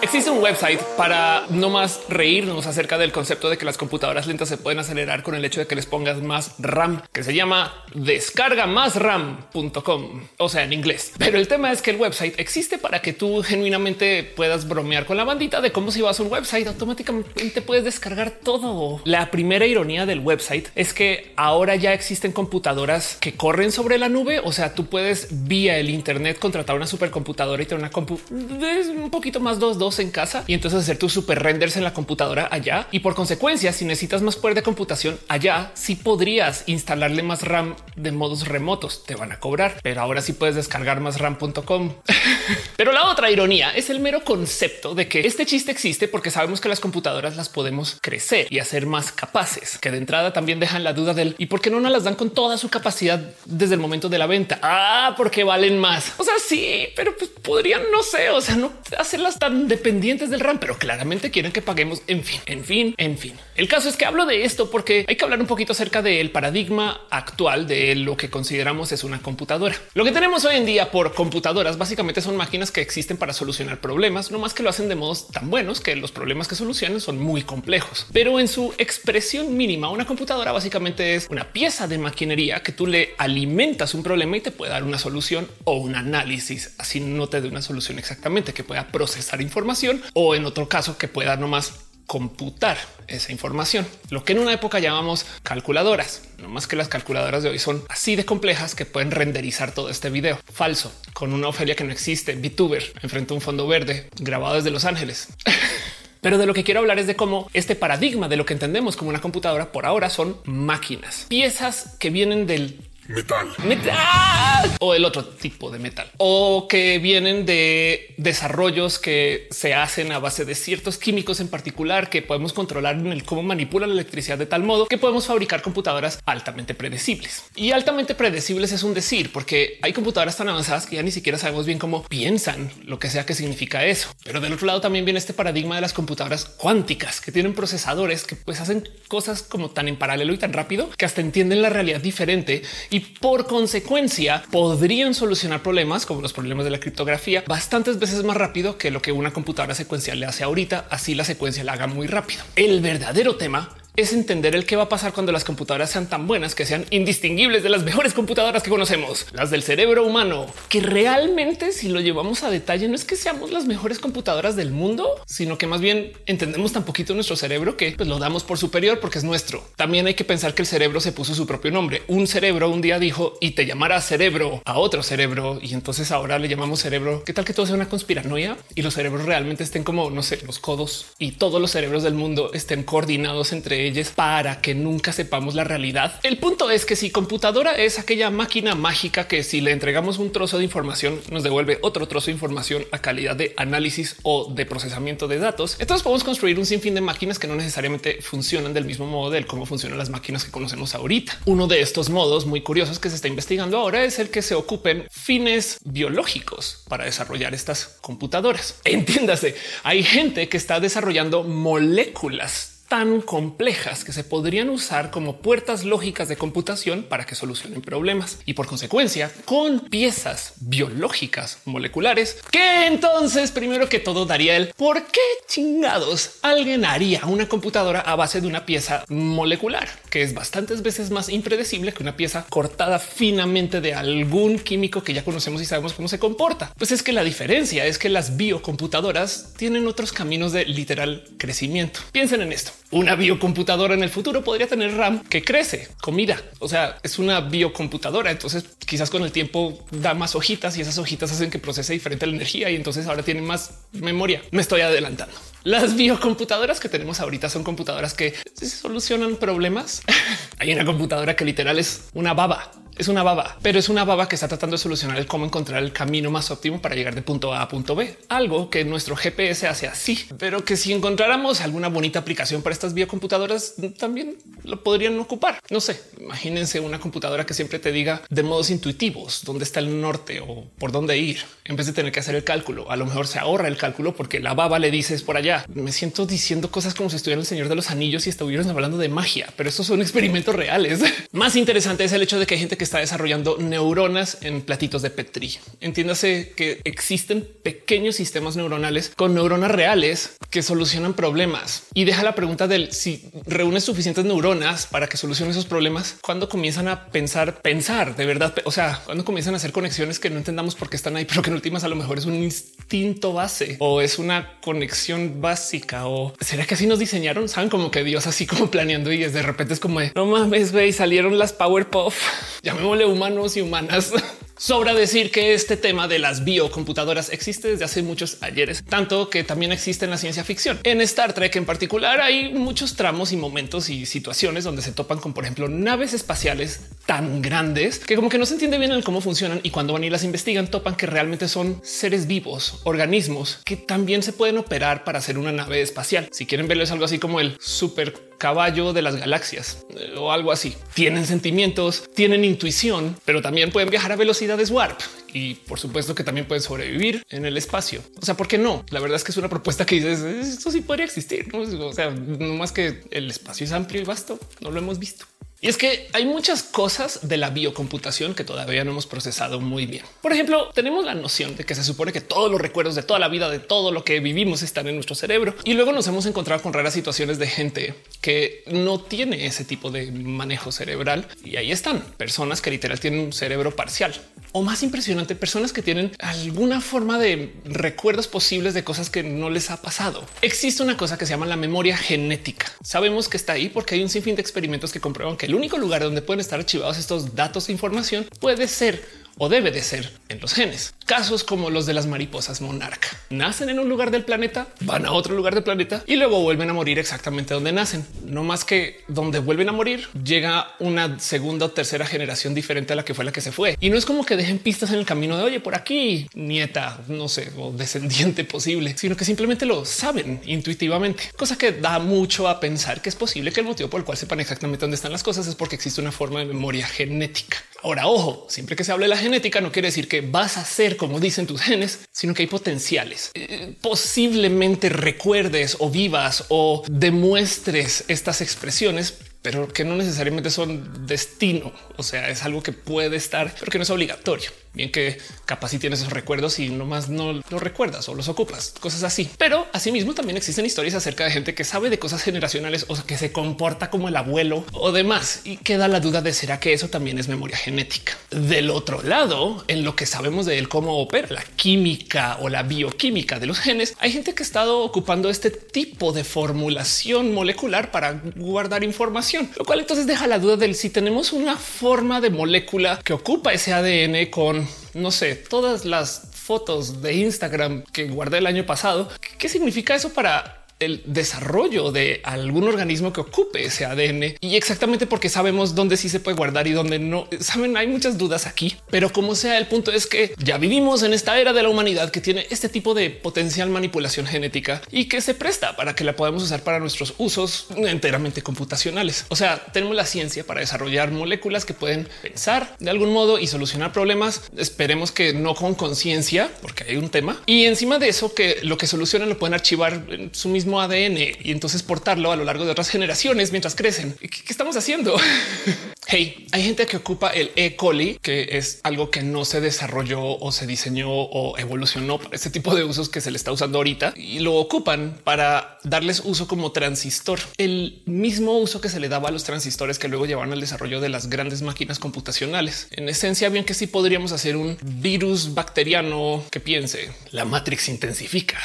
Existe 0.01 0.31
un 0.31 0.41
website 0.41 0.81
para 0.97 1.47
no 1.51 1.71
más 1.71 2.01
reírnos 2.09 2.69
acerca 2.69 2.99
del 2.99 3.11
concepto 3.11 3.51
de 3.51 3.59
que 3.59 3.65
las 3.65 3.77
computadoras 3.77 4.29
lentas 4.29 4.49
se 4.49 4.57
pueden 4.57 4.79
acelerar 4.79 5.25
con 5.25 5.35
el 5.35 5.45
hecho 5.45 5.59
de 5.59 5.67
que 5.67 5.75
les 5.75 5.87
pongas 5.87 6.23
más 6.23 6.55
RAM, 6.61 7.03
que 7.13 7.25
se 7.25 7.35
llama 7.35 7.85
descarga 7.95 8.67
más 8.67 8.95
ram.com, 8.95 10.29
o 10.39 10.49
sea, 10.49 10.63
en 10.63 10.73
inglés. 10.73 11.13
Pero 11.19 11.39
el 11.39 11.49
tema 11.49 11.73
es 11.73 11.83
que 11.83 11.91
el 11.91 11.97
website 11.97 12.39
existe 12.39 12.79
para 12.79 13.03
que 13.03 13.13
tú 13.13 13.43
genuinamente 13.43 14.23
puedas 14.23 14.69
bromear 14.69 15.05
con 15.05 15.17
la 15.17 15.25
bandita 15.25 15.61
de 15.61 15.73
cómo 15.73 15.91
si 15.91 16.01
vas 16.01 16.21
a 16.21 16.23
un 16.23 16.31
website 16.31 16.69
automáticamente 16.69 17.61
puedes 17.61 17.83
descargar 17.83 18.31
todo. 18.31 19.01
La 19.05 19.33
primera 19.33 19.67
ironía 19.67 20.07
del 20.07 20.21
website 20.21 20.69
es 20.77 20.95
que 20.95 21.33
ahora 21.35 21.75
ya 21.75 21.93
existen 21.93 22.31
computadoras 22.31 23.19
que 23.21 23.35
corren 23.35 23.73
sobre 23.73 23.99
la 23.99 24.09
nube. 24.09 24.41
O 24.45 24.53
sea, 24.53 24.75
tú 24.75 24.87
puedes 24.87 25.49
vía 25.49 25.77
el 25.79 25.91
Internet 25.91 26.39
contratar 26.39 26.77
una 26.77 26.87
supercomputadora 26.87 27.61
y 27.63 27.67
tener 27.67 27.81
una 27.81 27.91
compu 27.91 28.21
un 28.31 29.11
poquito 29.11 29.41
más 29.41 29.59
dos 29.59 29.88
en 29.99 30.11
casa 30.11 30.45
y 30.47 30.53
entonces 30.53 30.81
hacer 30.81 30.99
tus 30.99 31.15
super 31.15 31.43
renders 31.43 31.77
en 31.77 31.85
la 31.85 31.95
computadora 31.95 32.49
allá. 32.51 32.87
Y 32.93 33.01
por 33.01 33.15
consecuencia, 33.15 33.73
si 33.73 33.87
necesitas 33.87 34.21
más 34.21 34.37
poder 34.37 34.55
de 34.55 34.63
computación 34.63 35.19
allá, 35.29 35.71
sí 35.75 35.95
podrías 35.95 36.65
instalarle 36.67 37.23
más 37.23 37.43
RAM 37.43 37.75
de 37.97 38.13
modos 38.13 38.47
remotos. 38.47 39.05
Te 39.05 39.15
van 39.15 39.33
a 39.33 39.41
cobrar, 39.41 39.81
pero 39.83 40.03
ahora 40.03 40.21
sí 40.21 40.35
puedes 40.35 40.55
descargar 40.55 41.01
más 41.01 41.19
RAM.com. 41.19 41.95
pero 42.77 42.93
la 42.93 43.07
otra 43.07 43.31
ironía 43.31 43.71
es 43.71 43.89
el 43.89 44.01
mero 44.01 44.23
concepto 44.25 44.95
de 44.95 45.09
que 45.09 45.21
este 45.21 45.47
chiste 45.47 45.73
existe 45.73 46.07
porque 46.09 46.31
sabemos 46.31 46.61
que 46.61 46.69
las 46.69 46.81
computadoras 46.81 47.37
las 47.37 47.49
podemos 47.49 47.97
crecer 48.03 48.47
y 48.51 48.59
hacer 48.59 48.85
más 48.85 49.13
capaces, 49.13 49.79
que 49.79 49.91
de 49.91 49.99
entrada 49.99 50.33
también 50.33 50.61
dejan 50.61 50.85
la 50.85 50.93
duda 50.93 51.15
del 51.15 51.35
y 51.39 51.47
por 51.47 51.61
qué 51.61 51.71
no 51.71 51.81
nos 51.81 51.91
las 51.91 52.05
dan 52.05 52.15
con 52.15 52.31
toda 52.31 52.59
su 52.59 52.69
capacidad 52.69 53.21
desde 53.47 53.75
el 53.75 53.81
momento 53.81 54.09
de 54.09 54.19
la 54.19 54.27
venta. 54.27 54.59
Ah, 54.63 55.15
porque 55.17 55.45
valen 55.45 55.79
más. 55.79 56.13
O 56.19 56.25
sea, 56.25 56.35
sí, 56.39 56.89
pero 56.95 57.17
pues 57.17 57.31
podrían, 57.31 57.83
no 57.91 58.03
sé, 58.03 58.31
o 58.31 58.41
sea, 58.41 58.57
no 58.57 58.73
hacerlas 58.99 59.39
tan 59.39 59.69
de 59.69 59.78
dependientes 59.79 60.29
del 60.31 60.41
RAM, 60.41 60.59
pero 60.59 60.77
claramente 60.77 61.31
quieren 61.31 61.53
que 61.53 61.63
paguemos. 61.63 62.03
En 62.09 62.25
fin, 62.25 62.41
en 62.47 62.65
fin, 62.65 62.95
en 62.99 63.17
fin. 63.17 63.35
El 63.55 63.69
caso 63.69 63.89
es 63.89 63.97
que 63.97 64.05
hablo 64.05 64.27
de 64.27 64.45
esto 64.45 64.71
porque 64.71 65.05
hay 65.07 65.17
que 65.17 65.25
hablar 65.25 65.41
un 65.41 65.47
poquito 65.47 65.73
acerca 65.73 66.03
del 66.03 66.31
paradigma 66.33 67.03
actual 67.11 67.69
de 67.69 67.95
lo 67.95 68.17
que 68.17 68.29
consideramos 68.29 68.91
es 68.91 69.05
una 69.05 69.23
computadora. 69.23 69.77
Lo 69.95 70.05
que 70.05 70.11
tenemos 70.11 70.45
hoy 70.45 70.57
en 70.57 70.67
día 70.67 70.91
por 70.91 71.15
computadoras 71.15 71.79
básicamente 71.79 72.21
son 72.21 72.37
máquinas 72.37 72.73
que 72.73 72.81
existen 72.81 73.17
para 73.17 73.33
solucionar 73.33 73.81
problemas, 73.81 74.33
no 74.33 74.41
más 74.41 74.53
que 74.53 74.65
lo 74.65 74.71
hacen 74.71 74.89
de 74.89 74.97
modos 74.97 75.29
tan 75.29 75.49
buenos 75.49 75.81
que 75.81 75.95
los 75.95 76.11
problemas 76.11 76.49
que 76.49 76.57
solucionan 76.57 77.01
son 77.01 77.21
muy 77.21 77.43
complejos. 77.43 78.07
Pero 78.13 78.41
en 78.41 78.49
su 78.49 78.75
expresión 78.79 79.57
mínima, 79.57 79.91
una 79.91 80.07
computadora 80.07 80.51
básicamente 80.51 81.15
es 81.15 81.29
una 81.31 81.53
pieza 81.53 81.87
de 81.87 81.99
maquinería 81.99 82.63
que 82.65 82.73
tú 82.73 82.87
le 82.87 83.15
alimentas 83.17 83.95
un 83.95 84.03
problema 84.03 84.37
y 84.37 84.41
te 84.41 84.51
puede 84.51 84.73
dar 84.73 84.83
una 84.83 84.99
solución 84.99 85.47
o 85.65 85.77
un 85.77 85.95
análisis. 85.95 86.75
Así 86.79 86.99
no 86.99 87.29
te 87.29 87.41
dé 87.41 87.47
una 87.47 87.63
solución 87.63 87.99
exactamente 87.99 88.53
que 88.53 88.65
pueda 88.65 88.89
procesar 88.89 89.41
información 89.41 89.68
o 90.15 90.35
en 90.35 90.47
otro 90.47 90.69
caso 90.69 90.97
que 90.97 91.09
pueda 91.09 91.37
nomás 91.37 91.89
computar 92.07 92.79
esa 93.07 93.33
información, 93.33 93.87
lo 94.09 94.25
que 94.25 94.33
en 94.33 94.39
una 94.39 94.55
época 94.55 94.79
llamamos 94.79 95.27
calculadoras. 95.43 96.23
No 96.39 96.49
más 96.49 96.67
que 96.67 96.75
las 96.75 96.89
calculadoras 96.89 97.43
de 97.43 97.51
hoy 97.51 97.59
son 97.59 97.85
así 97.91 98.17
de 98.17 98.25
complejas 98.25 98.75
que 98.75 98.87
pueden 98.87 99.11
renderizar 99.11 99.73
todo 99.73 99.91
este 99.91 100.09
video 100.09 100.39
falso 100.51 100.91
con 101.13 101.35
una 101.35 101.49
Ofelia 101.49 101.77
que 101.77 101.85
no 101.85 101.93
existe, 101.93 102.35
VTuber 102.35 102.83
enfrente 103.03 103.35
a 103.35 103.37
un 103.37 103.43
fondo 103.43 103.67
verde 103.67 104.09
grabado 104.19 104.55
desde 104.55 104.71
Los 104.71 104.87
Ángeles. 104.87 105.29
Pero 106.21 106.39
de 106.39 106.47
lo 106.47 106.55
que 106.55 106.65
quiero 106.65 106.81
hablar 106.81 106.99
es 106.99 107.07
de 107.07 107.15
cómo 107.15 107.49
este 107.53 107.77
paradigma 107.77 108.29
de 108.29 108.37
lo 108.37 108.47
que 108.47 108.55
entendemos 108.55 108.97
como 108.97 109.11
una 109.11 109.21
computadora 109.21 109.71
por 109.71 109.87
ahora 109.87 110.11
son 110.11 110.39
máquinas, 110.45 111.27
piezas 111.29 111.97
que 111.99 112.11
vienen 112.11 112.47
del 112.47 112.88
metal. 113.09 113.49
metal 113.65 114.77
o 114.81 114.95
el 114.95 115.05
otro 115.05 115.25
tipo 115.25 115.71
de 115.71 115.79
metal 115.79 116.11
o 116.19 116.67
que 116.69 116.99
vienen 116.99 117.47
de 117.47 118.15
desarrollos 118.17 118.99
que 118.99 119.49
se 119.51 119.75
hacen 119.75 120.13
a 120.13 120.19
base 120.19 120.45
de 120.45 120.55
ciertos 120.55 120.99
químicos 120.99 121.41
en 121.41 121.49
particular 121.49 122.11
que 122.11 122.23
podemos 122.23 122.53
controlar 122.53 122.97
en 122.97 123.09
el 123.09 123.25
cómo 123.25 123.43
manipula 123.43 123.87
la 123.87 123.95
electricidad 123.95 124.39
de 124.39 124.47
tal 124.47 124.63
modo 124.63 124.87
que 124.87 124.99
podemos 124.99 125.27
fabricar 125.27 125.63
computadoras 125.63 126.21
altamente 126.27 126.75
predecibles 126.75 127.45
y 127.57 127.73
altamente 127.73 128.15
predecibles 128.15 128.73
es 128.73 128.83
un 128.83 128.95
decir 128.95 129.33
porque 129.33 129.79
hay 129.83 129.93
computadoras 129.93 130.37
tan 130.37 130.49
avanzadas 130.49 130.87
que 130.87 130.97
ya 130.97 131.03
ni 131.03 131.11
siquiera 131.11 131.39
sabemos 131.39 131.67
bien 131.67 131.79
cómo 131.79 132.03
piensan 132.05 132.71
lo 132.85 132.99
que 132.99 133.11
sea 133.11 133.27
que 133.27 133.35
significa 133.35 133.85
eso. 133.85 134.11
Pero 134.25 134.41
del 134.41 134.53
otro 134.53 134.67
lado 134.67 134.81
también 134.81 135.05
viene 135.05 135.19
este 135.19 135.33
paradigma 135.33 135.77
de 135.77 135.81
las 135.81 135.93
computadoras 135.93 136.45
cuánticas 136.45 137.21
que 137.21 137.33
tienen 137.33 137.55
procesadores 137.55 138.25
que 138.25 138.37
pues 138.37 138.61
hacen 138.61 138.89
cosas 139.09 139.43
como 139.43 139.71
tan 139.71 139.89
en 139.89 139.97
paralelo 139.97 140.33
y 140.33 140.39
tan 140.39 140.53
rápido 140.53 140.91
que 140.97 141.05
hasta 141.05 141.21
entienden 141.21 141.63
la 141.63 141.71
realidad 141.71 142.01
diferente 142.01 142.63
y 142.91 142.98
y 142.99 143.01
por 143.21 143.47
consecuencia 143.47 144.43
podrían 144.51 145.15
solucionar 145.15 145.63
problemas 145.63 146.05
como 146.05 146.21
los 146.21 146.33
problemas 146.33 146.65
de 146.65 146.73
la 146.73 146.81
criptografía 146.81 147.45
bastantes 147.47 148.01
veces 148.01 148.25
más 148.25 148.37
rápido 148.37 148.77
que 148.77 148.91
lo 148.91 149.01
que 149.01 149.13
una 149.13 149.33
computadora 149.33 149.77
secuencial 149.77 150.19
le 150.19 150.27
hace 150.27 150.43
ahorita. 150.43 150.87
Así 150.91 151.15
la 151.15 151.23
secuencia 151.23 151.63
la 151.63 151.75
haga 151.75 151.87
muy 151.87 152.09
rápido. 152.09 152.43
El 152.57 152.81
verdadero 152.81 153.37
tema 153.37 153.78
es 153.99 154.13
entender 154.13 154.55
el 154.55 154.65
qué 154.65 154.77
va 154.77 154.85
a 154.85 154.89
pasar 154.89 155.13
cuando 155.13 155.33
las 155.33 155.43
computadoras 155.43 155.91
sean 155.91 156.09
tan 156.09 156.29
buenas 156.29 156.55
que 156.55 156.65
sean 156.65 156.87
indistinguibles 156.91 157.65
de 157.65 157.69
las 157.69 157.83
mejores 157.83 158.15
computadoras 158.15 158.63
que 158.63 158.71
conocemos, 158.71 159.27
las 159.33 159.51
del 159.51 159.65
cerebro 159.65 160.07
humano, 160.07 160.47
que 160.69 160.81
realmente 160.81 161.73
si 161.73 161.89
lo 161.89 161.99
llevamos 161.99 162.45
a 162.45 162.51
detalle 162.51 162.87
no 162.87 162.95
es 162.95 163.05
que 163.05 163.17
seamos 163.17 163.51
las 163.51 163.67
mejores 163.67 163.99
computadoras 163.99 164.55
del 164.55 164.71
mundo, 164.71 165.21
sino 165.27 165.59
que 165.59 165.67
más 165.67 165.81
bien 165.81 166.13
entendemos 166.27 166.73
tan 166.73 166.85
poquito 166.85 167.13
nuestro 167.13 167.35
cerebro 167.35 167.77
que 167.77 167.91
pues, 167.97 168.09
lo 168.09 168.21
damos 168.21 168.45
por 168.45 168.57
superior 168.57 169.01
porque 169.01 169.19
es 169.19 169.25
nuestro. 169.25 169.65
También 169.75 170.07
hay 170.07 170.15
que 170.15 170.23
pensar 170.23 170.55
que 170.55 170.63
el 170.63 170.69
cerebro 170.69 171.01
se 171.01 171.11
puso 171.11 171.35
su 171.35 171.49
propio 171.49 171.73
nombre. 171.73 172.03
Un 172.07 172.29
cerebro 172.29 172.71
un 172.71 172.81
día 172.81 173.01
dijo 173.01 173.37
y 173.41 173.51
te 173.51 173.67
llamará 173.67 174.01
cerebro 174.01 174.63
a 174.65 174.79
otro 174.79 175.03
cerebro 175.03 175.59
y 175.61 175.75
entonces 175.75 176.13
ahora 176.13 176.39
le 176.39 176.47
llamamos 176.47 176.79
cerebro. 176.79 177.25
¿Qué 177.25 177.33
tal 177.33 177.45
que 177.45 177.53
todo 177.53 177.67
sea 177.67 177.75
una 177.75 177.89
conspiranoia 177.89 178.57
y 178.77 178.83
los 178.83 178.95
cerebros 178.95 179.27
realmente 179.27 179.65
estén 179.65 179.83
como 179.83 180.09
no 180.09 180.23
sé, 180.23 180.39
los 180.47 180.61
codos 180.61 181.07
y 181.19 181.33
todos 181.33 181.61
los 181.61 181.73
cerebros 181.73 182.05
del 182.05 182.15
mundo 182.15 182.53
estén 182.55 182.85
coordinados 182.85 183.53
entre 183.53 183.88
para 184.15 184.61
que 184.61 184.75
nunca 184.75 185.13
sepamos 185.13 185.55
la 185.55 185.65
realidad. 185.65 186.21
El 186.23 186.39
punto 186.39 186.71
es 186.71 186.85
que 186.85 186.97
si 186.97 187.11
computadora 187.11 187.73
es 187.73 187.99
aquella 187.99 188.31
máquina 188.31 188.75
mágica 188.75 189.27
que 189.27 189.43
si 189.43 189.61
le 189.61 189.73
entregamos 189.73 190.19
un 190.19 190.31
trozo 190.33 190.59
de 190.59 190.65
información 190.65 191.21
nos 191.31 191.43
devuelve 191.43 191.79
otro 191.83 192.07
trozo 192.07 192.27
de 192.27 192.33
información 192.33 192.85
a 192.93 192.99
calidad 192.99 193.37
de 193.37 193.55
análisis 193.57 194.17
o 194.23 194.53
de 194.53 194.67
procesamiento 194.67 195.29
de 195.29 195.39
datos, 195.39 195.77
entonces 195.81 196.03
podemos 196.03 196.25
construir 196.25 196.59
un 196.59 196.67
sinfín 196.67 196.95
de 196.95 197.01
máquinas 197.01 197.39
que 197.39 197.47
no 197.47 197.57
necesariamente 197.57 198.21
funcionan 198.21 198.75
del 198.75 198.85
mismo 198.85 199.07
modo 199.07 199.31
del 199.31 199.47
cómo 199.47 199.67
funcionan 199.67 199.99
las 199.99 200.11
máquinas 200.11 200.45
que 200.45 200.51
conocemos 200.51 200.95
ahorita. 200.95 201.39
Uno 201.47 201.67
de 201.67 201.81
estos 201.81 202.11
modos 202.11 202.47
muy 202.47 202.61
curiosos 202.61 202.99
que 202.99 203.11
se 203.11 203.17
está 203.17 203.29
investigando 203.29 203.79
ahora 203.79 204.05
es 204.05 204.19
el 204.19 204.31
que 204.31 204.43
se 204.43 204.55
ocupen 204.55 205.07
fines 205.11 205.79
biológicos 205.85 206.85
para 206.89 207.05
desarrollar 207.05 207.55
estas 207.55 207.99
computadoras. 208.01 208.81
Entiéndase, 208.85 209.57
hay 209.83 210.03
gente 210.03 210.49
que 210.49 210.57
está 210.57 210.81
desarrollando 210.81 211.45
moléculas 211.45 212.78
tan 212.89 213.21
complejas 213.21 214.05
que 214.05 214.13
se 214.13 214.25
podrían 214.25 214.71
usar 214.71 215.11
como 215.11 215.37
puertas 215.37 215.85
lógicas 215.85 216.29
de 216.29 216.37
computación 216.37 217.05
para 217.05 217.27
que 217.27 217.35
solucionen 217.35 217.83
problemas 217.83 218.39
y 218.47 218.55
por 218.55 218.67
consecuencia 218.67 219.31
con 219.45 219.81
piezas 219.81 220.55
biológicas 220.61 221.59
moleculares 221.65 222.39
que 222.51 222.87
entonces 222.87 223.51
primero 223.51 223.89
que 223.89 224.01
todo 224.01 224.27
daría 224.27 224.57
el 224.57 224.69
por 224.69 225.05
qué 225.07 225.21
chingados 225.47 226.39
alguien 226.43 226.85
haría 226.85 227.27
una 227.27 227.49
computadora 227.49 228.01
a 228.01 228.17
base 228.17 228.41
de 228.41 228.47
una 228.47 228.67
pieza 228.67 229.05
molecular 229.09 229.89
que 230.11 230.23
es 230.23 230.35
bastantes 230.35 230.83
veces 230.83 231.11
más 231.11 231.29
impredecible 231.29 231.93
que 231.93 232.03
una 232.03 232.17
pieza 232.17 232.47
cortada 232.49 232.99
finamente 232.99 233.81
de 233.81 233.95
algún 233.95 234.59
químico 234.59 235.03
que 235.03 235.13
ya 235.13 235.25
conocemos 235.25 235.61
y 235.63 235.67
sabemos 235.67 235.93
cómo 235.93 236.09
se 236.09 236.19
comporta. 236.19 236.73
Pues 236.77 236.93
es 236.93 237.03
que 237.03 237.13
la 237.13 237.25
diferencia 237.25 237.87
es 237.87 237.99
que 237.99 238.09
las 238.09 238.37
biocomputadoras 238.37 239.53
tienen 239.57 239.87
otros 239.87 240.13
caminos 240.13 240.53
de 240.53 240.65
literal 240.65 241.25
crecimiento. 241.39 242.01
Piensen 242.13 242.43
en 242.43 242.53
esto. 242.53 242.73
Una 242.91 243.17
biocomputadora 243.17 243.93
en 243.93 244.03
el 244.03 244.09
futuro 244.09 244.43
podría 244.43 244.67
tener 244.67 244.97
RAM 244.97 245.23
que 245.25 245.43
crece 245.43 245.89
comida. 246.01 246.41
O 246.59 246.69
sea, 246.69 246.97
es 247.03 247.19
una 247.19 247.41
biocomputadora. 247.41 248.31
Entonces 248.31 248.65
quizás 248.87 249.11
con 249.11 249.23
el 249.25 249.33
tiempo 249.33 249.85
da 249.91 250.15
más 250.15 250.35
hojitas 250.35 250.79
y 250.79 250.81
esas 250.81 250.97
hojitas 250.97 251.31
hacen 251.31 251.51
que 251.51 251.59
procese 251.59 251.93
diferente 251.93 252.27
la 252.27 252.35
energía 252.35 252.71
y 252.71 252.77
entonces 252.77 253.07
ahora 253.07 253.23
tiene 253.23 253.43
más 253.43 253.81
memoria. 253.93 254.43
Me 254.53 254.63
estoy 254.63 254.81
adelantando. 254.81 255.35
Las 255.65 255.97
biocomputadoras 255.97 256.81
que 256.81 256.89
tenemos 256.89 257.21
ahorita 257.21 257.51
son 257.51 257.63
computadoras 257.63 258.15
que 258.15 258.35
solucionan 258.55 259.37
problemas. 259.37 260.01
Hay 260.59 260.73
una 260.73 260.87
computadora 260.87 261.37
que 261.37 261.45
literal 261.45 261.79
es 261.79 262.09
una 262.15 262.33
baba 262.33 262.71
Es 262.99 263.07
una 263.07 263.23
baba, 263.23 263.57
pero 263.63 263.79
es 263.79 263.89
una 263.89 264.05
baba 264.05 264.29
que 264.29 264.35
está 264.35 264.49
tratando 264.49 264.75
de 264.75 264.83
solucionar 264.83 265.19
el 265.19 265.27
cómo 265.27 265.45
encontrar 265.45 265.81
el 265.85 265.93
camino 265.93 266.33
más 266.33 266.51
óptimo 266.51 266.83
para 266.83 266.97
llegar 266.97 267.15
de 267.15 267.23
punto 267.23 267.55
A 267.55 267.63
a 267.63 267.69
punto 267.69 267.95
B. 267.95 268.17
Algo 268.29 268.71
que 268.71 268.85
nuestro 268.85 269.15
GPS 269.15 269.69
hace 269.69 269.87
así, 269.87 270.27
pero 270.37 270.65
que 270.65 270.77
si 270.77 270.93
encontráramos 270.93 271.61
alguna 271.61 271.89
bonita 271.89 272.19
aplicación 272.19 272.61
para 272.61 272.73
estas 272.73 272.95
biocomputadoras, 272.95 273.75
también 273.99 274.37
lo 274.65 274.83
podrían 274.83 275.17
ocupar. 275.21 275.61
No 275.71 275.81
sé, 275.81 276.01
imagínense 276.21 276.81
una 276.81 276.99
computadora 276.99 277.47
que 277.47 277.55
siempre 277.55 277.79
te 277.79 277.93
diga 277.93 278.23
de 278.31 278.43
modos 278.43 278.71
intuitivos 278.71 279.43
dónde 279.45 279.63
está 279.63 279.79
el 279.79 280.01
norte 280.01 280.41
o 280.41 280.65
por 280.79 280.91
dónde 280.91 281.17
ir, 281.19 281.39
en 281.67 281.77
vez 281.77 281.87
de 281.87 281.93
tener 281.93 282.11
que 282.11 282.19
hacer 282.19 282.35
el 282.35 282.43
cálculo. 282.43 282.91
A 282.91 282.97
lo 282.97 283.07
mejor 283.07 283.29
se 283.29 283.39
ahorra 283.39 283.69
el 283.69 283.77
cálculo 283.77 284.17
porque 284.17 284.41
la 284.41 284.55
baba 284.55 284.81
le 284.81 284.91
dices 284.91 285.23
por 285.23 285.37
allá. 285.37 285.65
Me 285.73 285.93
siento 285.93 286.27
diciendo 286.27 286.73
cosas 286.73 286.95
como 286.95 287.11
si 287.11 287.17
estuviera 287.17 287.41
el 287.41 287.47
Señor 287.47 287.69
de 287.69 287.77
los 287.77 287.91
Anillos 287.91 288.27
y 288.27 288.31
estuvieran 288.31 288.69
hablando 288.69 288.99
de 288.99 289.09
magia, 289.09 289.53
pero 289.57 289.69
estos 289.69 289.87
son 289.87 290.03
experimentos 290.03 290.53
reales. 290.53 291.01
Más 291.31 291.55
interesante 291.55 292.03
es 292.03 292.13
el 292.13 292.23
hecho 292.23 292.41
de 292.41 292.47
que 292.47 292.55
hay 292.55 292.61
gente 292.61 292.77
que 292.77 292.88
está 292.89 293.01
desarrollando 293.01 293.59
neuronas 293.59 294.39
en 294.41 294.63
platitos 294.63 295.03
de 295.03 295.11
Petri. 295.11 295.59
Entiéndase 295.81 296.55
que 296.57 296.81
existen 296.85 297.47
pequeños 297.63 298.17
sistemas 298.17 298.57
neuronales 298.57 299.13
con 299.15 299.35
neuronas 299.35 299.71
reales 299.71 300.37
que 300.51 300.63
solucionan 300.63 301.13
problemas. 301.13 301.83
Y 301.93 302.05
deja 302.05 302.23
la 302.23 302.35
pregunta 302.35 302.67
del 302.67 302.93
si 302.93 303.31
reúnes 303.47 303.85
suficientes 303.85 304.25
neuronas 304.25 304.87
para 304.87 305.07
que 305.07 305.19
solucione 305.19 305.53
esos 305.53 305.67
problemas, 305.67 306.17
cuando 306.23 306.49
comienzan 306.49 306.89
a 306.89 307.07
pensar, 307.07 307.61
pensar 307.61 308.17
de 308.17 308.25
verdad, 308.25 308.55
o 308.65 308.73
sea, 308.73 309.03
cuando 309.05 309.25
comienzan 309.25 309.53
a 309.53 309.59
hacer 309.59 309.73
conexiones 309.73 310.19
que 310.19 310.31
no 310.31 310.39
entendamos 310.39 310.75
por 310.75 310.89
qué 310.89 310.97
están 310.97 311.17
ahí, 311.17 311.27
pero 311.27 311.43
que 311.43 311.51
en 311.51 311.57
últimas 311.57 311.85
a 311.85 311.89
lo 311.89 311.97
mejor 311.97 312.17
es 312.17 312.25
un 312.25 312.43
instinto 312.43 313.35
base 313.35 313.77
o 313.81 314.01
es 314.01 314.19
una 314.19 314.59
conexión 314.63 315.43
básica 315.43 316.07
o 316.07 316.33
será 316.41 316.65
que 316.65 316.75
así 316.75 316.87
nos 316.87 316.99
diseñaron? 316.99 317.51
Saben 317.51 317.69
como 317.69 317.91
que 317.91 318.03
Dios 318.03 318.27
así 318.27 318.47
como 318.47 318.71
planeando 318.71 319.13
y 319.13 319.25
es 319.25 319.35
de 319.35 319.43
repente 319.43 319.75
es 319.75 319.81
como 319.81 319.99
no 320.15 320.27
mames, 320.27 320.73
güey, 320.73 320.93
salieron 320.93 321.39
las 321.39 321.53
Powerpuff, 321.53 322.15
llamémosle 322.79 323.07
humanos 323.07 323.57
y 323.57 323.61
humanas. 323.61 324.13
Sobra 324.57 324.93
decir 324.93 325.31
que 325.31 325.55
este 325.55 325.77
tema 325.77 326.09
de 326.09 326.19
las 326.19 326.45
biocomputadoras 326.45 327.31
existe 327.33 327.69
desde 327.69 327.85
hace 327.85 328.03
muchos 328.03 328.39
ayeres, 328.41 328.83
tanto 328.85 329.31
que 329.31 329.45
también 329.45 329.71
existe 329.71 330.05
en 330.05 330.11
la 330.11 330.19
ciencia 330.19 330.43
ficción. 330.43 330.81
En 330.83 331.01
Star 331.01 331.33
Trek 331.33 331.55
en 331.55 331.65
particular 331.65 332.21
hay 332.21 332.53
muchos 332.53 332.97
tramos 332.97 333.31
y 333.31 333.37
momentos 333.37 333.89
y 333.89 334.05
situaciones 334.05 334.65
donde 334.65 334.83
se 334.83 334.91
topan 334.91 335.21
con, 335.21 335.33
por 335.33 335.45
ejemplo, 335.45 335.69
naves 335.69 336.13
espaciales 336.13 336.89
tan 337.07 337.41
grandes 337.41 338.01
que 338.01 338.17
como 338.17 338.29
que 338.29 338.39
no 338.39 338.47
se 338.47 338.55
entiende 338.55 338.79
bien 338.79 338.91
el 338.91 339.05
cómo 339.05 339.21
funcionan 339.21 339.61
y 339.63 339.71
cuando 339.71 339.93
van 339.93 340.03
y 340.03 340.11
las 340.11 340.25
investigan 340.25 340.69
topan 340.69 340.97
que 340.97 341.07
realmente 341.07 341.47
son 341.47 341.81
seres 341.85 342.27
vivos, 342.27 342.81
organismos 342.83 343.61
que 343.65 343.77
también 343.77 344.25
se 344.25 344.33
pueden 344.33 344.59
operar 344.59 345.05
para 345.05 345.21
hacer 345.21 345.39
una 345.39 345.53
nave 345.53 345.83
espacial. 345.83 346.29
Si 346.33 346.47
quieren 346.47 346.67
verles 346.67 346.91
algo 346.91 347.05
así 347.05 347.21
como 347.21 347.39
el 347.39 347.57
super 347.61 348.28
caballo 348.39 348.93
de 348.93 349.03
las 349.03 349.17
galaxias 349.17 349.85
eh, 349.91 350.15
o 350.17 350.33
algo 350.33 350.53
así. 350.53 350.77
Tienen 350.95 351.27
sentimientos, 351.27 352.09
tienen 352.15 352.45
intuición, 352.45 353.17
pero 353.25 353.43
también 353.43 353.71
pueden 353.71 353.91
viajar 353.91 354.13
a 354.13 354.17
velocidades 354.17 354.71
warp 354.71 355.01
y 355.33 355.55
por 355.55 355.79
supuesto 355.79 356.15
que 356.15 356.25
también 356.25 356.47
pueden 356.47 356.63
sobrevivir 356.63 357.25
en 357.29 357.45
el 357.45 357.57
espacio. 357.57 358.03
O 358.21 358.25
sea, 358.25 358.37
¿por 358.37 358.49
qué 358.49 358.59
no? 358.59 358.85
La 358.91 359.01
verdad 359.01 359.17
es 359.17 359.25
que 359.25 359.33
es 359.33 359.37
una 359.37 359.49
propuesta 359.49 359.85
que 359.85 359.97
dices 359.97 360.21
esto 360.23 360.71
sí 360.71 360.81
podría 360.81 361.05
existir. 361.05 361.49
O 361.55 361.93
sea, 361.93 362.11
no 362.11 362.55
más 362.55 362.73
que 362.73 363.03
el 363.11 363.31
espacio 363.31 363.65
es 363.65 363.73
amplio 363.73 364.01
y 364.01 364.05
vasto. 364.05 364.39
No 364.61 364.71
lo 364.71 364.79
hemos 364.79 364.99
visto. 364.99 365.27
Y 365.61 365.67
es 365.67 365.77
que 365.77 366.09
hay 366.13 366.25
muchas 366.25 366.63
cosas 366.63 367.27
de 367.27 367.37
la 367.37 367.51
biocomputación 367.51 368.37
que 368.37 368.45
todavía 368.45 368.85
no 368.85 368.93
hemos 368.93 369.07
procesado 369.07 369.61
muy 369.61 369.87
bien. 369.87 370.05
Por 370.23 370.33
ejemplo, 370.33 370.71
tenemos 370.73 371.05
la 371.05 371.17
noción 371.17 371.57
de 371.57 371.65
que 371.65 371.75
se 371.75 371.83
supone 371.83 372.13
que 372.13 372.21
todos 372.21 372.49
los 372.49 372.61
recuerdos 372.61 372.95
de 372.95 373.03
toda 373.03 373.19
la 373.19 373.27
vida, 373.27 373.51
de 373.51 373.59
todo 373.59 373.91
lo 373.91 374.05
que 374.05 374.21
vivimos 374.21 374.63
están 374.63 374.87
en 374.87 374.95
nuestro 374.95 375.17
cerebro. 375.17 375.57
Y 375.65 375.75
luego 375.75 375.91
nos 375.91 376.07
hemos 376.07 376.27
encontrado 376.27 376.63
con 376.63 376.73
raras 376.73 376.95
situaciones 376.95 377.41
de 377.41 377.49
gente 377.49 377.95
que 378.21 378.63
no 378.67 379.01
tiene 379.01 379.47
ese 379.47 379.65
tipo 379.65 379.91
de 379.91 380.13
manejo 380.13 380.71
cerebral. 380.71 381.27
Y 381.45 381.57
ahí 381.57 381.73
están 381.73 382.03
personas 382.17 382.61
que 382.61 382.71
literal 382.71 383.01
tienen 383.01 383.19
un 383.19 383.33
cerebro 383.33 383.75
parcial 383.75 384.15
o 384.53 384.63
más 384.63 384.85
impresionante, 384.85 385.35
personas 385.35 385.73
que 385.73 385.83
tienen 385.83 386.13
alguna 386.21 386.81
forma 386.81 387.19
de 387.19 387.53
recuerdos 387.65 388.29
posibles 388.29 388.75
de 388.75 388.85
cosas 388.85 389.11
que 389.11 389.23
no 389.23 389.51
les 389.51 389.71
ha 389.71 389.83
pasado. 389.83 390.25
Existe 390.41 390.85
una 390.85 390.97
cosa 390.97 391.19
que 391.19 391.27
se 391.27 391.31
llama 391.31 391.47
la 391.47 391.57
memoria 391.57 391.97
genética. 391.97 392.67
Sabemos 392.83 393.29
que 393.29 393.37
está 393.37 393.55
ahí 393.55 393.69
porque 393.69 393.97
hay 393.97 394.03
un 394.03 394.09
sinfín 394.09 394.37
de 394.37 394.43
experimentos 394.43 394.93
que 394.93 395.01
comprueban 395.01 395.37
que 395.37 395.48
el 395.49 395.55
único 395.55 395.79
lugar 395.79 396.03
donde 396.03 396.21
pueden 396.21 396.41
estar 396.41 396.61
archivados 396.61 396.99
estos 396.99 397.35
datos 397.35 397.71
e 397.71 397.73
información 397.73 398.27
puede 398.39 398.69
ser 398.69 399.03
o 399.39 399.49
debe 399.49 399.71
de 399.71 399.83
ser 399.83 400.11
en 400.29 400.41
los 400.41 400.55
genes. 400.55 400.95
Casos 401.07 401.43
como 401.43 401.71
los 401.71 401.87
de 401.87 401.95
las 401.95 402.07
mariposas 402.07 402.61
monarca. 402.61 403.09
Nacen 403.31 403.71
en 403.71 403.79
un 403.79 403.89
lugar 403.89 404.11
del 404.11 404.25
planeta, 404.25 404.69
van 404.81 405.07
a 405.07 405.13
otro 405.13 405.35
lugar 405.35 405.55
del 405.55 405.65
planeta 405.65 406.03
y 406.07 406.17
luego 406.17 406.41
vuelven 406.41 406.69
a 406.71 406.75
morir 406.75 406.99
exactamente 406.99 407.55
donde 407.55 407.73
nacen. 407.73 408.05
No 408.25 408.45
más 408.45 408.65
que 408.65 409.01
donde 409.09 409.39
vuelven 409.39 409.69
a 409.69 409.73
morir 409.73 410.09
llega 410.23 410.75
una 410.81 411.19
segunda 411.19 411.67
o 411.67 411.71
tercera 411.71 412.05
generación 412.05 412.55
diferente 412.55 412.93
a 412.93 412.97
la 412.97 413.05
que 413.05 413.15
fue 413.15 413.25
la 413.25 413.33
que 413.33 413.41
se 413.41 413.53
fue. 413.53 413.77
Y 413.81 413.91
no 413.91 413.97
es 413.97 414.05
como 414.05 414.25
que 414.25 414.37
dejen 414.37 414.59
pistas 414.59 414.91
en 414.91 414.99
el 414.99 415.07
camino 415.07 415.37
de 415.37 415.45
oye 415.45 415.61
por 415.61 415.75
aquí, 415.75 416.29
nieta, 416.35 417.01
no 417.09 417.29
sé, 417.29 417.51
o 417.57 417.73
descendiente 417.73 418.45
posible, 418.45 418.95
sino 418.99 419.17
que 419.17 419.25
simplemente 419.25 419.65
lo 419.65 419.85
saben 419.85 420.41
intuitivamente, 420.45 421.31
cosa 421.37 421.57
que 421.57 421.73
da 421.73 421.99
mucho 421.99 422.49
a 422.49 422.61
pensar 422.61 423.01
que 423.01 423.09
es 423.09 423.17
posible 423.17 423.53
que 423.53 423.61
el 423.61 423.67
motivo 423.67 423.89
por 423.89 424.01
el 424.01 424.05
cual 424.05 424.19
sepan 424.19 424.41
exactamente 424.41 424.83
dónde 424.83 424.97
están 424.97 425.13
las 425.13 425.23
cosas 425.23 425.47
es 425.47 425.55
porque 425.55 425.77
existe 425.77 426.01
una 426.01 426.13
forma 426.13 426.41
de 426.41 426.47
memoria 426.47 426.87
genética. 426.87 427.59
Ahora, 427.83 428.09
ojo, 428.09 428.47
siempre 428.49 428.75
que 428.75 428.85
se 428.85 428.93
hable 428.93 429.05
de 429.05 429.11
la 429.11 429.17
genética 429.29 429.61
no 429.61 429.71
quiere 429.71 429.89
decir 429.89 430.09
que 430.09 430.23
vas 430.23 430.57
a 430.57 430.65
ser 430.65 430.97
como 430.97 431.21
dicen 431.21 431.47
tus 431.47 431.61
genes, 431.61 432.01
sino 432.13 432.35
que 432.35 432.43
hay 432.43 432.49
potenciales. 432.49 433.31
Eh, 433.35 433.75
posiblemente 433.81 434.89
recuerdes 434.89 435.77
o 435.79 435.91
vivas 435.91 436.47
o 436.49 436.83
demuestres 436.89 438.05
estas 438.09 438.41
expresiones 438.41 439.19
pero 439.41 439.69
que 439.69 439.85
no 439.85 439.97
necesariamente 439.97 440.51
son 440.51 441.07
destino. 441.07 441.73
O 441.97 442.03
sea, 442.03 442.29
es 442.29 442.43
algo 442.43 442.63
que 442.63 442.73
puede 442.73 443.17
estar, 443.17 443.55
pero 443.59 443.71
que 443.71 443.79
no 443.79 443.85
es 443.85 443.91
obligatorio. 443.91 444.51
Bien 444.79 444.93
que 444.93 445.19
capaz 445.45 445.71
si 445.71 445.81
tienes 445.81 445.99
esos 445.99 446.13
recuerdos 446.13 446.61
y 446.61 446.69
nomás 446.69 447.09
no 447.09 447.33
los 447.33 447.61
recuerdas 447.61 448.09
o 448.09 448.15
los 448.15 448.29
ocupas, 448.29 448.75
cosas 448.79 449.03
así. 449.03 449.29
Pero 449.37 449.67
asimismo 449.73 450.15
también 450.15 450.37
existen 450.37 450.65
historias 450.65 450.95
acerca 450.95 451.25
de 451.25 451.33
gente 451.33 451.53
que 451.53 451.65
sabe 451.65 451.91
de 451.91 451.99
cosas 451.99 452.23
generacionales 452.23 452.85
o 452.87 452.95
que 453.05 453.19
se 453.19 453.33
comporta 453.33 453.91
como 453.91 454.07
el 454.07 454.15
abuelo 454.15 454.65
o 454.73 454.93
demás 454.93 455.41
y 455.43 455.57
queda 455.57 455.89
la 455.89 455.99
duda 455.99 456.23
de 456.23 456.33
será 456.33 456.61
que 456.61 456.73
eso 456.75 456.91
también 456.91 457.19
es 457.19 457.27
memoria 457.27 457.57
genética. 457.57 458.17
Del 458.31 458.71
otro 458.71 459.03
lado, 459.03 459.65
en 459.67 459.83
lo 459.83 459.97
que 459.97 460.07
sabemos 460.07 460.47
de 460.47 460.59
él 460.59 460.69
cómo 460.69 460.99
opera 460.99 461.27
la 461.29 461.43
química 461.43 462.39
o 462.41 462.49
la 462.49 462.63
bioquímica 462.63 463.41
de 463.41 463.47
los 463.47 463.59
genes, 463.59 463.97
hay 463.99 464.13
gente 464.13 464.33
que 464.33 464.45
ha 464.45 464.47
estado 464.47 464.79
ocupando 464.79 465.29
este 465.29 465.51
tipo 465.51 466.13
de 466.13 466.23
formulación 466.23 467.35
molecular 467.35 467.91
para 467.91 468.23
guardar 468.37 468.85
información, 468.85 469.51
lo 469.59 469.65
cual 469.65 469.81
entonces 469.81 470.07
deja 470.07 470.29
la 470.29 470.39
duda 470.39 470.57
del 470.57 470.77
si 470.77 470.91
tenemos 470.91 471.33
una 471.33 471.57
forma 471.57 472.21
de 472.21 472.31
molécula 472.31 473.01
que 473.03 473.13
ocupa 473.13 473.53
ese 473.53 473.73
ADN 473.73 474.31
con 474.31 474.68
no 474.95 475.11
sé, 475.11 475.35
todas 475.37 475.85
las 475.85 476.29
fotos 476.33 477.03
de 477.03 477.15
Instagram 477.15 477.85
que 477.93 478.09
guardé 478.09 478.39
el 478.39 478.47
año 478.47 478.67
pasado. 478.67 479.09
¿Qué 479.39 479.49
significa 479.49 479.95
eso 479.95 480.13
para 480.13 480.58
el 480.81 481.03
desarrollo 481.07 481.93
de 481.93 482.21
algún 482.25 482.69
organismo 482.69 483.13
que 483.13 483.21
ocupe 483.21 483.65
ese 483.65 483.85
ADN 483.85 484.37
y 484.41 484.57
exactamente 484.57 485.07
porque 485.07 485.29
sabemos 485.29 485.75
dónde 485.75 485.97
sí 485.97 486.09
se 486.09 486.21
puede 486.21 486.37
guardar 486.37 486.67
y 486.67 486.73
dónde 486.73 486.99
no. 486.99 487.29
Saben, 487.41 487.77
hay 487.77 487.87
muchas 487.87 488.19
dudas 488.19 488.47
aquí, 488.47 488.77
pero 488.91 489.13
como 489.13 489.35
sea, 489.35 489.59
el 489.59 489.67
punto 489.67 489.93
es 489.93 490.07
que 490.07 490.35
ya 490.39 490.59
vivimos 490.59 491.03
en 491.03 491.15
esta 491.15 491.39
era 491.39 491.53
de 491.53 491.63
la 491.63 491.69
humanidad 491.69 492.11
que 492.11 492.21
tiene 492.21 492.47
este 492.51 492.69
tipo 492.69 492.95
de 492.95 493.11
potencial 493.11 493.71
manipulación 493.71 494.27
genética 494.27 494.83
y 494.91 495.07
que 495.07 495.21
se 495.21 495.35
presta 495.35 495.77
para 495.77 495.95
que 495.95 496.05
la 496.05 496.17
podamos 496.17 496.43
usar 496.43 496.63
para 496.63 496.79
nuestros 496.79 497.15
usos 497.19 497.67
enteramente 497.77 498.43
computacionales. 498.43 499.27
O 499.29 499.37
sea, 499.37 499.65
tenemos 499.73 499.97
la 499.97 500.07
ciencia 500.07 500.45
para 500.45 500.61
desarrollar 500.61 501.11
moléculas 501.11 501.65
que 501.65 501.75
pueden 501.75 502.09
pensar 502.23 502.77
de 502.79 502.91
algún 502.91 503.13
modo 503.13 503.39
y 503.39 503.47
solucionar 503.47 503.93
problemas. 503.93 504.43
Esperemos 504.57 505.13
que 505.13 505.33
no 505.33 505.55
con 505.55 505.75
conciencia, 505.75 506.51
porque 506.63 506.85
hay 506.85 506.97
un 506.97 507.09
tema 507.09 507.41
y 507.47 507.65
encima 507.65 507.99
de 507.99 508.09
eso 508.09 508.35
que 508.35 508.59
lo 508.63 508.79
que 508.79 508.87
solucionan 508.87 509.29
lo 509.29 509.39
pueden 509.39 509.55
archivar 509.55 510.05
en 510.11 510.35
su 510.35 510.49
mismo 510.49 510.68
ADN 510.77 511.17
y 511.17 511.51
entonces 511.51 511.83
portarlo 511.83 512.33
a 512.33 512.37
lo 512.37 512.45
largo 512.45 512.65
de 512.65 512.71
otras 512.73 512.91
generaciones 512.91 513.51
mientras 513.51 513.75
crecen. 513.75 514.15
¿Qué, 514.21 514.29
estamos 514.49 514.77
haciendo? 514.77 515.17
hey, 516.07 516.47
hay 516.53 516.63
gente 516.63 516.87
que 516.87 516.97
ocupa 516.97 517.31
el 517.31 517.51
E. 517.57 517.77
coli, 517.77 518.19
que 518.21 518.59
es 518.59 518.81
algo 518.83 519.11
que 519.11 519.23
no 519.23 519.45
se 519.45 519.61
desarrolló 519.61 520.39
o 520.39 520.53
se 520.53 520.67
diseñó 520.67 521.11
o 521.11 521.57
evolucionó 521.59 522.19
para 522.19 522.35
este 522.35 522.51
tipo 522.51 522.75
de 522.75 522.85
usos 522.85 523.09
que 523.09 523.21
se 523.21 523.31
le 523.31 523.37
está 523.37 523.53
usando 523.53 523.79
ahorita 523.79 524.15
y 524.17 524.41
lo 524.41 524.57
ocupan 524.57 525.19
para 525.25 525.79
darles 525.85 526.23
uso 526.25 526.47
como 526.49 526.73
transistor. 526.73 527.41
El 527.57 528.03
mismo 528.05 528.59
uso 528.59 528.81
que 528.81 528.89
se 528.89 529.01
le 529.01 529.09
daba 529.09 529.29
a 529.29 529.33
los 529.33 529.45
transistores 529.45 529.99
que 529.99 530.09
luego 530.09 530.27
llevaron 530.27 530.53
al 530.53 530.61
desarrollo 530.61 531.01
de 531.01 531.09
las 531.09 531.31
grandes 531.31 531.63
máquinas 531.63 531.99
computacionales. 531.99 532.89
En 532.91 533.09
esencia, 533.09 533.49
bien 533.49 533.65
que 533.65 533.75
sí 533.75 533.87
podríamos 533.87 534.33
hacer 534.33 534.57
un 534.57 534.77
virus 534.83 535.55
bacteriano 535.55 536.45
que 536.51 536.61
piense 536.61 537.11
la 537.31 537.45
Matrix 537.45 537.89
intensifica 537.89 538.59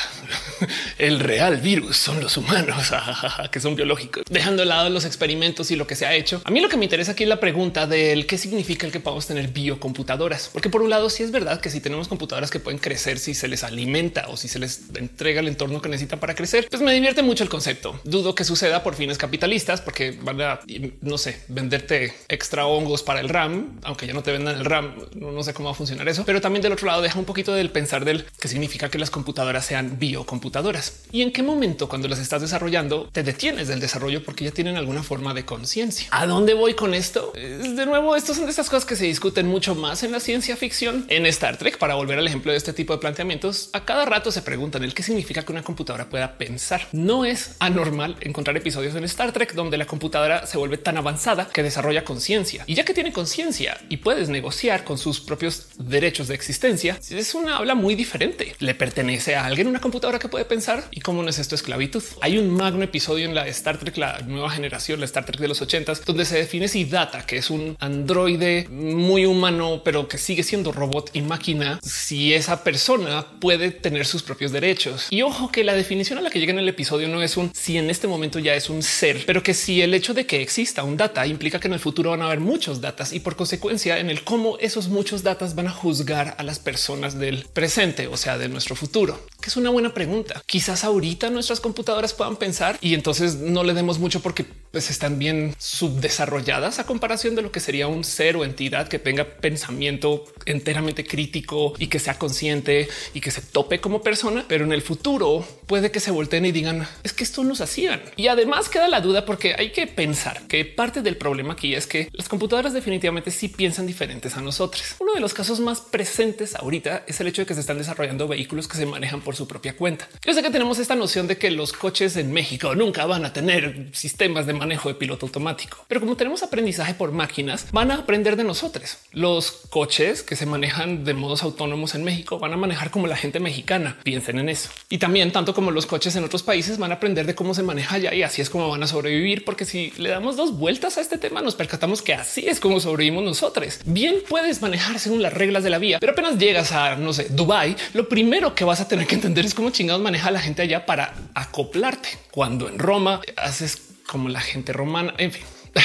el 0.98 1.20
real 1.20 1.58
virus 1.58 1.93
son 1.94 2.22
los 2.22 2.38
humanos 2.38 2.92
que 3.52 3.60
son 3.60 3.76
biológicos, 3.76 4.24
dejando 4.30 4.62
de 4.62 4.68
lado 4.68 4.90
los 4.90 5.06
experimentos 5.06 5.72
y 5.72 5.76
lo 5.76 5.88
que 5.88 5.96
se 5.96 6.06
ha 6.06 6.14
hecho. 6.14 6.42
A 6.46 6.52
mí 6.52 6.60
lo 6.60 6.70
que 6.70 6.78
me 6.78 6.86
interesa 6.86 7.14
aquí 7.14 7.24
es 7.24 7.30
la 7.30 7.40
pregunta 7.40 7.88
del 7.88 8.26
qué 8.26 8.38
significa 8.38 8.86
el 8.86 8.92
que 8.92 9.00
podamos 9.00 9.28
tener 9.28 9.50
biocomputadoras, 9.50 10.50
porque 10.52 10.70
por 10.70 10.82
un 10.82 10.90
lado 10.90 11.10
sí 11.10 11.24
es 11.24 11.32
verdad 11.32 11.62
que 11.62 11.70
si 11.70 11.80
tenemos 11.80 12.08
computadoras 12.08 12.52
que 12.52 12.60
pueden 12.60 12.80
crecer 12.80 13.20
si 13.20 13.34
se 13.34 13.48
les 13.48 13.64
alimenta 13.64 14.28
o 14.30 14.38
si 14.38 14.48
se 14.48 14.60
les 14.60 14.82
entrega 14.96 15.40
el 15.40 15.48
entorno 15.48 15.82
que 15.82 15.90
necesitan 15.90 16.20
para 16.20 16.36
crecer, 16.36 16.68
pues 16.70 16.82
me 16.82 16.94
divierte 16.94 17.24
mucho 17.24 17.44
el 17.44 17.50
concepto. 17.50 18.00
Dudo 18.04 18.36
que 18.36 18.44
suceda 18.44 18.84
por 18.84 18.96
fines 18.96 19.18
capitalistas 19.18 19.82
porque 19.82 20.12
van 20.12 20.42
a, 20.42 20.60
no 21.02 21.18
sé, 21.18 21.42
venderte 21.48 22.14
extra 22.30 22.66
hongos 22.66 23.04
para 23.04 23.20
el 23.20 23.30
RAM, 23.30 23.80
aunque 23.84 24.08
ya 24.08 24.14
no 24.14 24.24
te 24.24 24.32
vendan 24.32 24.58
el 24.58 24.66
RAM, 24.66 24.96
no 25.16 25.44
sé 25.44 25.54
cómo 25.54 25.68
va 25.68 25.74
a 25.74 25.76
funcionar 25.76 26.08
eso, 26.10 26.24
pero 26.26 26.42
también 26.42 26.62
del 26.62 26.74
otro 26.74 26.88
lado 26.88 27.02
deja 27.02 27.20
un 27.20 27.26
poquito 27.26 27.54
del 27.54 27.70
pensar 27.70 28.06
del 28.06 28.26
que 28.40 28.48
significa 28.48 28.90
que 28.90 28.98
las 28.98 29.10
computadoras 29.10 29.66
sean 29.66 30.00
biocomputadoras 30.00 31.04
y 31.12 31.22
en 31.22 31.32
qué 31.32 31.44
momento 31.44 31.83
cuando 31.88 32.08
las 32.08 32.20
estás 32.20 32.42
desarrollando 32.42 33.10
te 33.12 33.24
detienes 33.24 33.68
del 33.68 33.80
desarrollo 33.80 34.24
porque 34.24 34.46
ya 34.46 34.52
tienen 34.52 34.78
alguna 34.78 35.04
forma 35.04 35.34
de 35.34 35.46
conciencia. 35.46 36.08
¿A 36.12 36.26
dónde 36.26 36.54
voy 36.54 36.74
con 36.74 36.94
esto? 36.94 37.32
De 37.34 37.86
nuevo, 37.86 38.16
estos 38.16 38.38
son 38.38 38.46
de 38.46 38.52
estas 38.52 38.70
cosas 38.70 38.86
que 38.86 38.96
se 38.96 39.06
discuten 39.06 39.48
mucho 39.48 39.76
más 39.76 40.04
en 40.04 40.12
la 40.12 40.20
ciencia 40.20 40.56
ficción. 40.56 41.06
En 41.10 41.26
Star 41.26 41.58
Trek, 41.58 41.78
para 41.78 41.96
volver 41.96 42.20
al 42.20 42.28
ejemplo 42.28 42.52
de 42.52 42.58
este 42.58 42.74
tipo 42.74 42.94
de 42.94 43.00
planteamientos, 43.00 43.70
a 43.74 43.86
cada 43.86 44.06
rato 44.06 44.32
se 44.32 44.42
preguntan 44.42 44.84
el 44.84 44.94
qué 44.94 45.04
significa 45.04 45.44
que 45.44 45.52
una 45.52 45.64
computadora 45.64 46.10
pueda 46.10 46.38
pensar. 46.38 46.88
No 46.92 47.26
es 47.26 47.56
anormal 47.60 48.18
encontrar 48.22 48.58
episodios 48.58 48.96
en 48.96 49.04
Star 49.06 49.32
Trek 49.32 49.54
donde 49.54 49.78
la 49.78 49.86
computadora 49.86 50.46
se 50.48 50.58
vuelve 50.58 50.78
tan 50.78 50.98
avanzada 50.98 51.50
que 51.50 51.64
desarrolla 51.64 52.04
conciencia 52.04 52.64
y 52.68 52.76
ya 52.76 52.86
que 52.86 52.94
tiene 52.94 53.12
conciencia 53.12 53.80
y 53.90 53.98
puedes 53.98 54.30
negociar 54.30 54.84
con 54.84 54.98
sus 54.98 55.20
propios 55.20 55.68
derechos 55.78 56.28
de 56.28 56.36
existencia, 56.36 57.00
es 57.10 57.36
una 57.36 57.58
habla 57.58 57.76
muy 57.76 57.96
diferente. 57.96 58.56
Le 58.60 58.76
pertenece 58.76 59.36
a 59.36 59.46
alguien 59.46 59.68
una 59.68 59.82
computadora 59.82 60.20
que 60.20 60.30
puede 60.30 60.46
pensar 60.46 60.84
y 60.92 61.02
cómo 61.02 61.24
no 61.24 61.30
es 61.30 61.40
esto 61.40 61.56
esclavitud. 61.74 62.04
Hay 62.22 62.38
un 62.38 62.52
magno 62.52 62.84
episodio 62.84 63.26
en 63.26 63.34
la 63.34 63.48
Star 63.48 63.80
Trek, 63.80 63.98
la 63.98 64.20
nueva 64.20 64.52
generación, 64.52 65.00
la 65.00 65.06
Star 65.06 65.26
Trek 65.26 65.40
de 65.40 65.48
los 65.48 65.62
ochentas, 65.62 66.06
donde 66.06 66.26
se 66.26 66.38
define 66.38 66.68
si 66.68 66.86
Data, 66.86 67.26
que 67.26 67.38
es 67.38 67.50
un 67.50 67.76
androide 67.80 68.68
muy 68.70 69.26
humano, 69.26 69.82
pero 69.84 70.08
que 70.08 70.20
sigue 70.20 70.44
siendo 70.44 70.72
robot 70.72 71.10
y 71.14 71.22
máquina, 71.22 71.80
si 71.82 72.34
esa 72.34 72.64
persona 72.64 73.26
puede 73.40 73.72
tener 73.72 74.06
sus 74.06 74.22
propios 74.22 74.52
derechos. 74.52 75.08
Y 75.10 75.24
ojo 75.24 75.52
que 75.52 75.64
la 75.64 75.74
definición 75.74 76.20
a 76.20 76.22
la 76.22 76.30
que 76.30 76.40
llega 76.40 76.54
en 76.54 76.60
el 76.60 76.70
episodio 76.70 77.08
no 77.08 77.24
es 77.24 77.38
un 77.38 77.52
si 77.56 77.78
en 77.78 77.90
este 77.90 78.08
momento 78.08 78.38
ya 78.38 78.54
es 78.54 78.70
un 78.70 78.84
ser, 78.84 79.24
pero 79.26 79.42
que 79.42 79.56
si 79.56 79.82
el 79.82 79.94
hecho 79.94 80.14
de 80.14 80.28
que 80.28 80.42
exista 80.42 80.84
un 80.84 80.98
data 80.98 81.26
implica 81.26 81.60
que 81.60 81.68
en 81.68 81.74
el 81.74 81.80
futuro 81.80 82.12
van 82.12 82.22
a 82.22 82.26
haber 82.28 82.40
muchos 82.40 82.82
datas 82.82 83.14
y 83.14 83.20
por 83.20 83.36
consecuencia 83.36 83.98
en 83.98 84.12
el 84.12 84.24
cómo 84.24 84.58
esos 84.60 84.90
muchos 84.90 85.24
datas 85.24 85.56
van 85.56 85.68
a 85.68 85.72
juzgar 85.72 86.36
a 86.38 86.44
las 86.44 86.60
personas 86.60 87.18
del 87.18 87.46
presente, 87.52 88.08
o 88.08 88.18
sea, 88.18 88.38
de 88.38 88.48
nuestro 88.48 88.76
futuro, 88.76 89.20
que 89.42 89.50
es 89.50 89.58
una 89.58 89.72
buena 89.72 89.94
pregunta. 89.94 90.44
Quizás 90.46 90.84
ahorita 90.84 91.32
nuestras 91.32 91.63
computadoras 91.64 92.14
puedan 92.14 92.36
pensar 92.36 92.78
y 92.82 92.94
entonces 92.94 93.38
no 93.38 93.64
le 93.64 93.74
demos 93.74 93.98
mucho 93.98 94.22
porque 94.22 94.46
pues, 94.74 94.90
están 94.90 95.20
bien 95.20 95.56
subdesarrolladas 95.60 96.80
a 96.80 96.88
comparación 96.88 97.36
de 97.36 97.44
lo 97.44 97.52
que 97.52 97.60
sería 97.60 97.88
un 97.88 98.04
ser 98.04 98.36
o 98.36 98.44
entidad 98.44 98.88
que 98.88 98.98
tenga 98.98 99.24
pensamiento 99.24 100.26
enteramente 100.48 101.06
crítico 101.06 101.76
y 101.78 101.88
que 101.88 102.00
sea 102.00 102.18
consciente 102.18 102.90
y 103.14 103.22
que 103.22 103.30
se 103.30 103.42
tope 103.42 103.80
como 103.80 104.02
persona. 104.02 104.46
Pero 104.48 104.66
en 104.66 104.74
el 104.74 104.82
futuro 104.82 105.46
puede 105.68 105.92
que 105.92 106.00
se 106.00 106.10
volteen 106.10 106.48
y 106.48 106.52
digan 106.52 106.88
es 107.04 107.14
que 107.14 107.24
esto 107.24 107.44
nos 107.44 107.62
hacían. 107.62 108.02
Y 108.16 108.30
además 108.30 108.68
queda 108.68 108.88
la 108.88 109.00
duda 109.00 109.26
porque 109.26 109.54
hay 109.56 109.72
que 109.72 109.86
pensar 109.86 110.48
que 110.48 110.66
parte 110.66 111.04
del 111.04 111.18
problema 111.18 111.54
aquí 111.54 111.76
es 111.76 111.86
que 111.86 112.10
las 112.12 112.28
computadoras 112.28 112.74
definitivamente 112.74 113.30
sí 113.30 113.50
piensan 113.50 113.86
diferentes 113.86 114.36
a 114.38 114.42
nosotros. 114.42 114.96
Uno 115.00 115.14
de 115.14 115.20
los 115.20 115.36
casos 115.36 115.60
más 115.60 115.82
presentes 115.82 116.56
ahorita 116.56 117.04
es 117.06 117.22
el 117.22 117.28
hecho 117.28 117.44
de 117.44 117.46
que 117.46 117.54
se 117.54 117.60
están 117.60 117.78
desarrollando 117.78 118.28
vehículos 118.28 118.68
que 118.68 118.78
se 118.78 118.88
manejan 118.88 119.22
por 119.22 119.36
su 119.36 119.48
propia 119.48 119.78
cuenta. 119.78 120.10
Yo 120.26 120.34
sé 120.34 120.42
que 120.42 120.50
tenemos 120.50 120.80
esta 120.80 120.96
noción 120.96 121.28
de 121.28 121.38
que 121.38 121.52
los 121.52 121.74
coches 121.74 122.18
en 122.18 122.34
México 122.34 122.74
nunca 122.74 123.06
van 123.06 123.24
a 123.24 123.34
tener 123.34 123.90
sistemas 123.94 124.48
de 124.48 124.63
manejo 124.64 124.88
de 124.88 124.96
piloto 124.96 125.26
automático, 125.26 125.84
pero 125.90 126.00
como 126.00 126.16
tenemos 126.16 126.42
aprendizaje 126.42 126.94
por 126.94 127.12
máquinas, 127.12 127.68
van 127.74 127.92
a 127.92 127.96
aprender 127.96 128.38
de 128.38 128.46
nosotros. 128.46 128.98
Los 129.12 129.52
coches 129.70 130.24
que 130.24 130.38
se 130.38 130.46
manejan 130.46 131.04
de 131.04 131.14
modos 131.14 131.44
autónomos 131.44 131.96
en 131.96 132.06
México 132.06 132.40
van 132.40 132.54
a 132.54 132.58
manejar 132.58 132.92
como 132.92 133.08
la 133.08 133.18
gente 133.18 133.42
mexicana. 133.42 133.98
Piensen 134.04 134.40
en 134.40 134.48
eso. 134.48 134.70
Y 134.90 135.00
también 135.00 135.34
tanto 135.34 135.54
como 135.54 135.70
los 135.72 135.86
coches 135.86 136.16
en 136.16 136.24
otros 136.24 136.44
países 136.44 136.78
van 136.78 136.92
a 136.92 136.96
aprender 136.96 137.26
de 137.26 137.36
cómo 137.36 137.54
se 137.54 137.62
maneja 137.62 137.96
allá 137.96 138.14
y 138.14 138.24
así 138.24 138.42
es 138.42 138.50
como 138.50 138.70
van 138.70 138.84
a 138.84 138.88
sobrevivir, 138.88 139.44
porque 139.44 139.66
si 139.66 139.92
le 139.98 140.10
damos 140.10 140.38
dos 140.38 140.58
vueltas 140.58 140.98
a 140.98 141.02
este 141.02 141.18
tema, 141.18 141.42
nos 141.42 141.56
percatamos 141.56 142.02
que 142.02 142.14
así 142.14 142.48
es 142.48 142.62
como 142.62 142.80
sobrevivimos 142.80 143.26
nosotros. 143.26 143.80
Bien 143.86 144.16
puedes 144.30 144.62
manejar 144.62 144.98
según 145.00 145.22
las 145.22 145.34
reglas 145.34 145.64
de 145.64 145.70
la 145.70 145.78
vía, 145.78 146.00
pero 146.00 146.14
apenas 146.14 146.38
llegas 146.38 146.72
a, 146.72 146.96
no 146.96 147.12
sé, 147.12 147.28
Dubai, 147.30 147.76
lo 147.94 148.08
primero 148.08 148.56
que 148.56 148.64
vas 148.64 148.80
a 148.80 148.88
tener 148.88 149.08
que 149.08 149.16
entender 149.16 149.46
es 149.46 149.54
cómo 149.54 149.70
chingados 149.72 150.02
maneja 150.02 150.32
la 150.32 150.40
gente 150.40 150.62
allá 150.62 150.86
para 150.86 151.14
acoplarte. 151.34 152.10
Cuando 152.32 152.70
en 152.70 152.80
Roma 152.80 153.22
haces 153.36 153.93
como 154.08 154.30
la 154.30 154.42
gente 154.42 154.74
romana, 154.74 155.14
en 155.18 155.32
fin. 155.32 155.44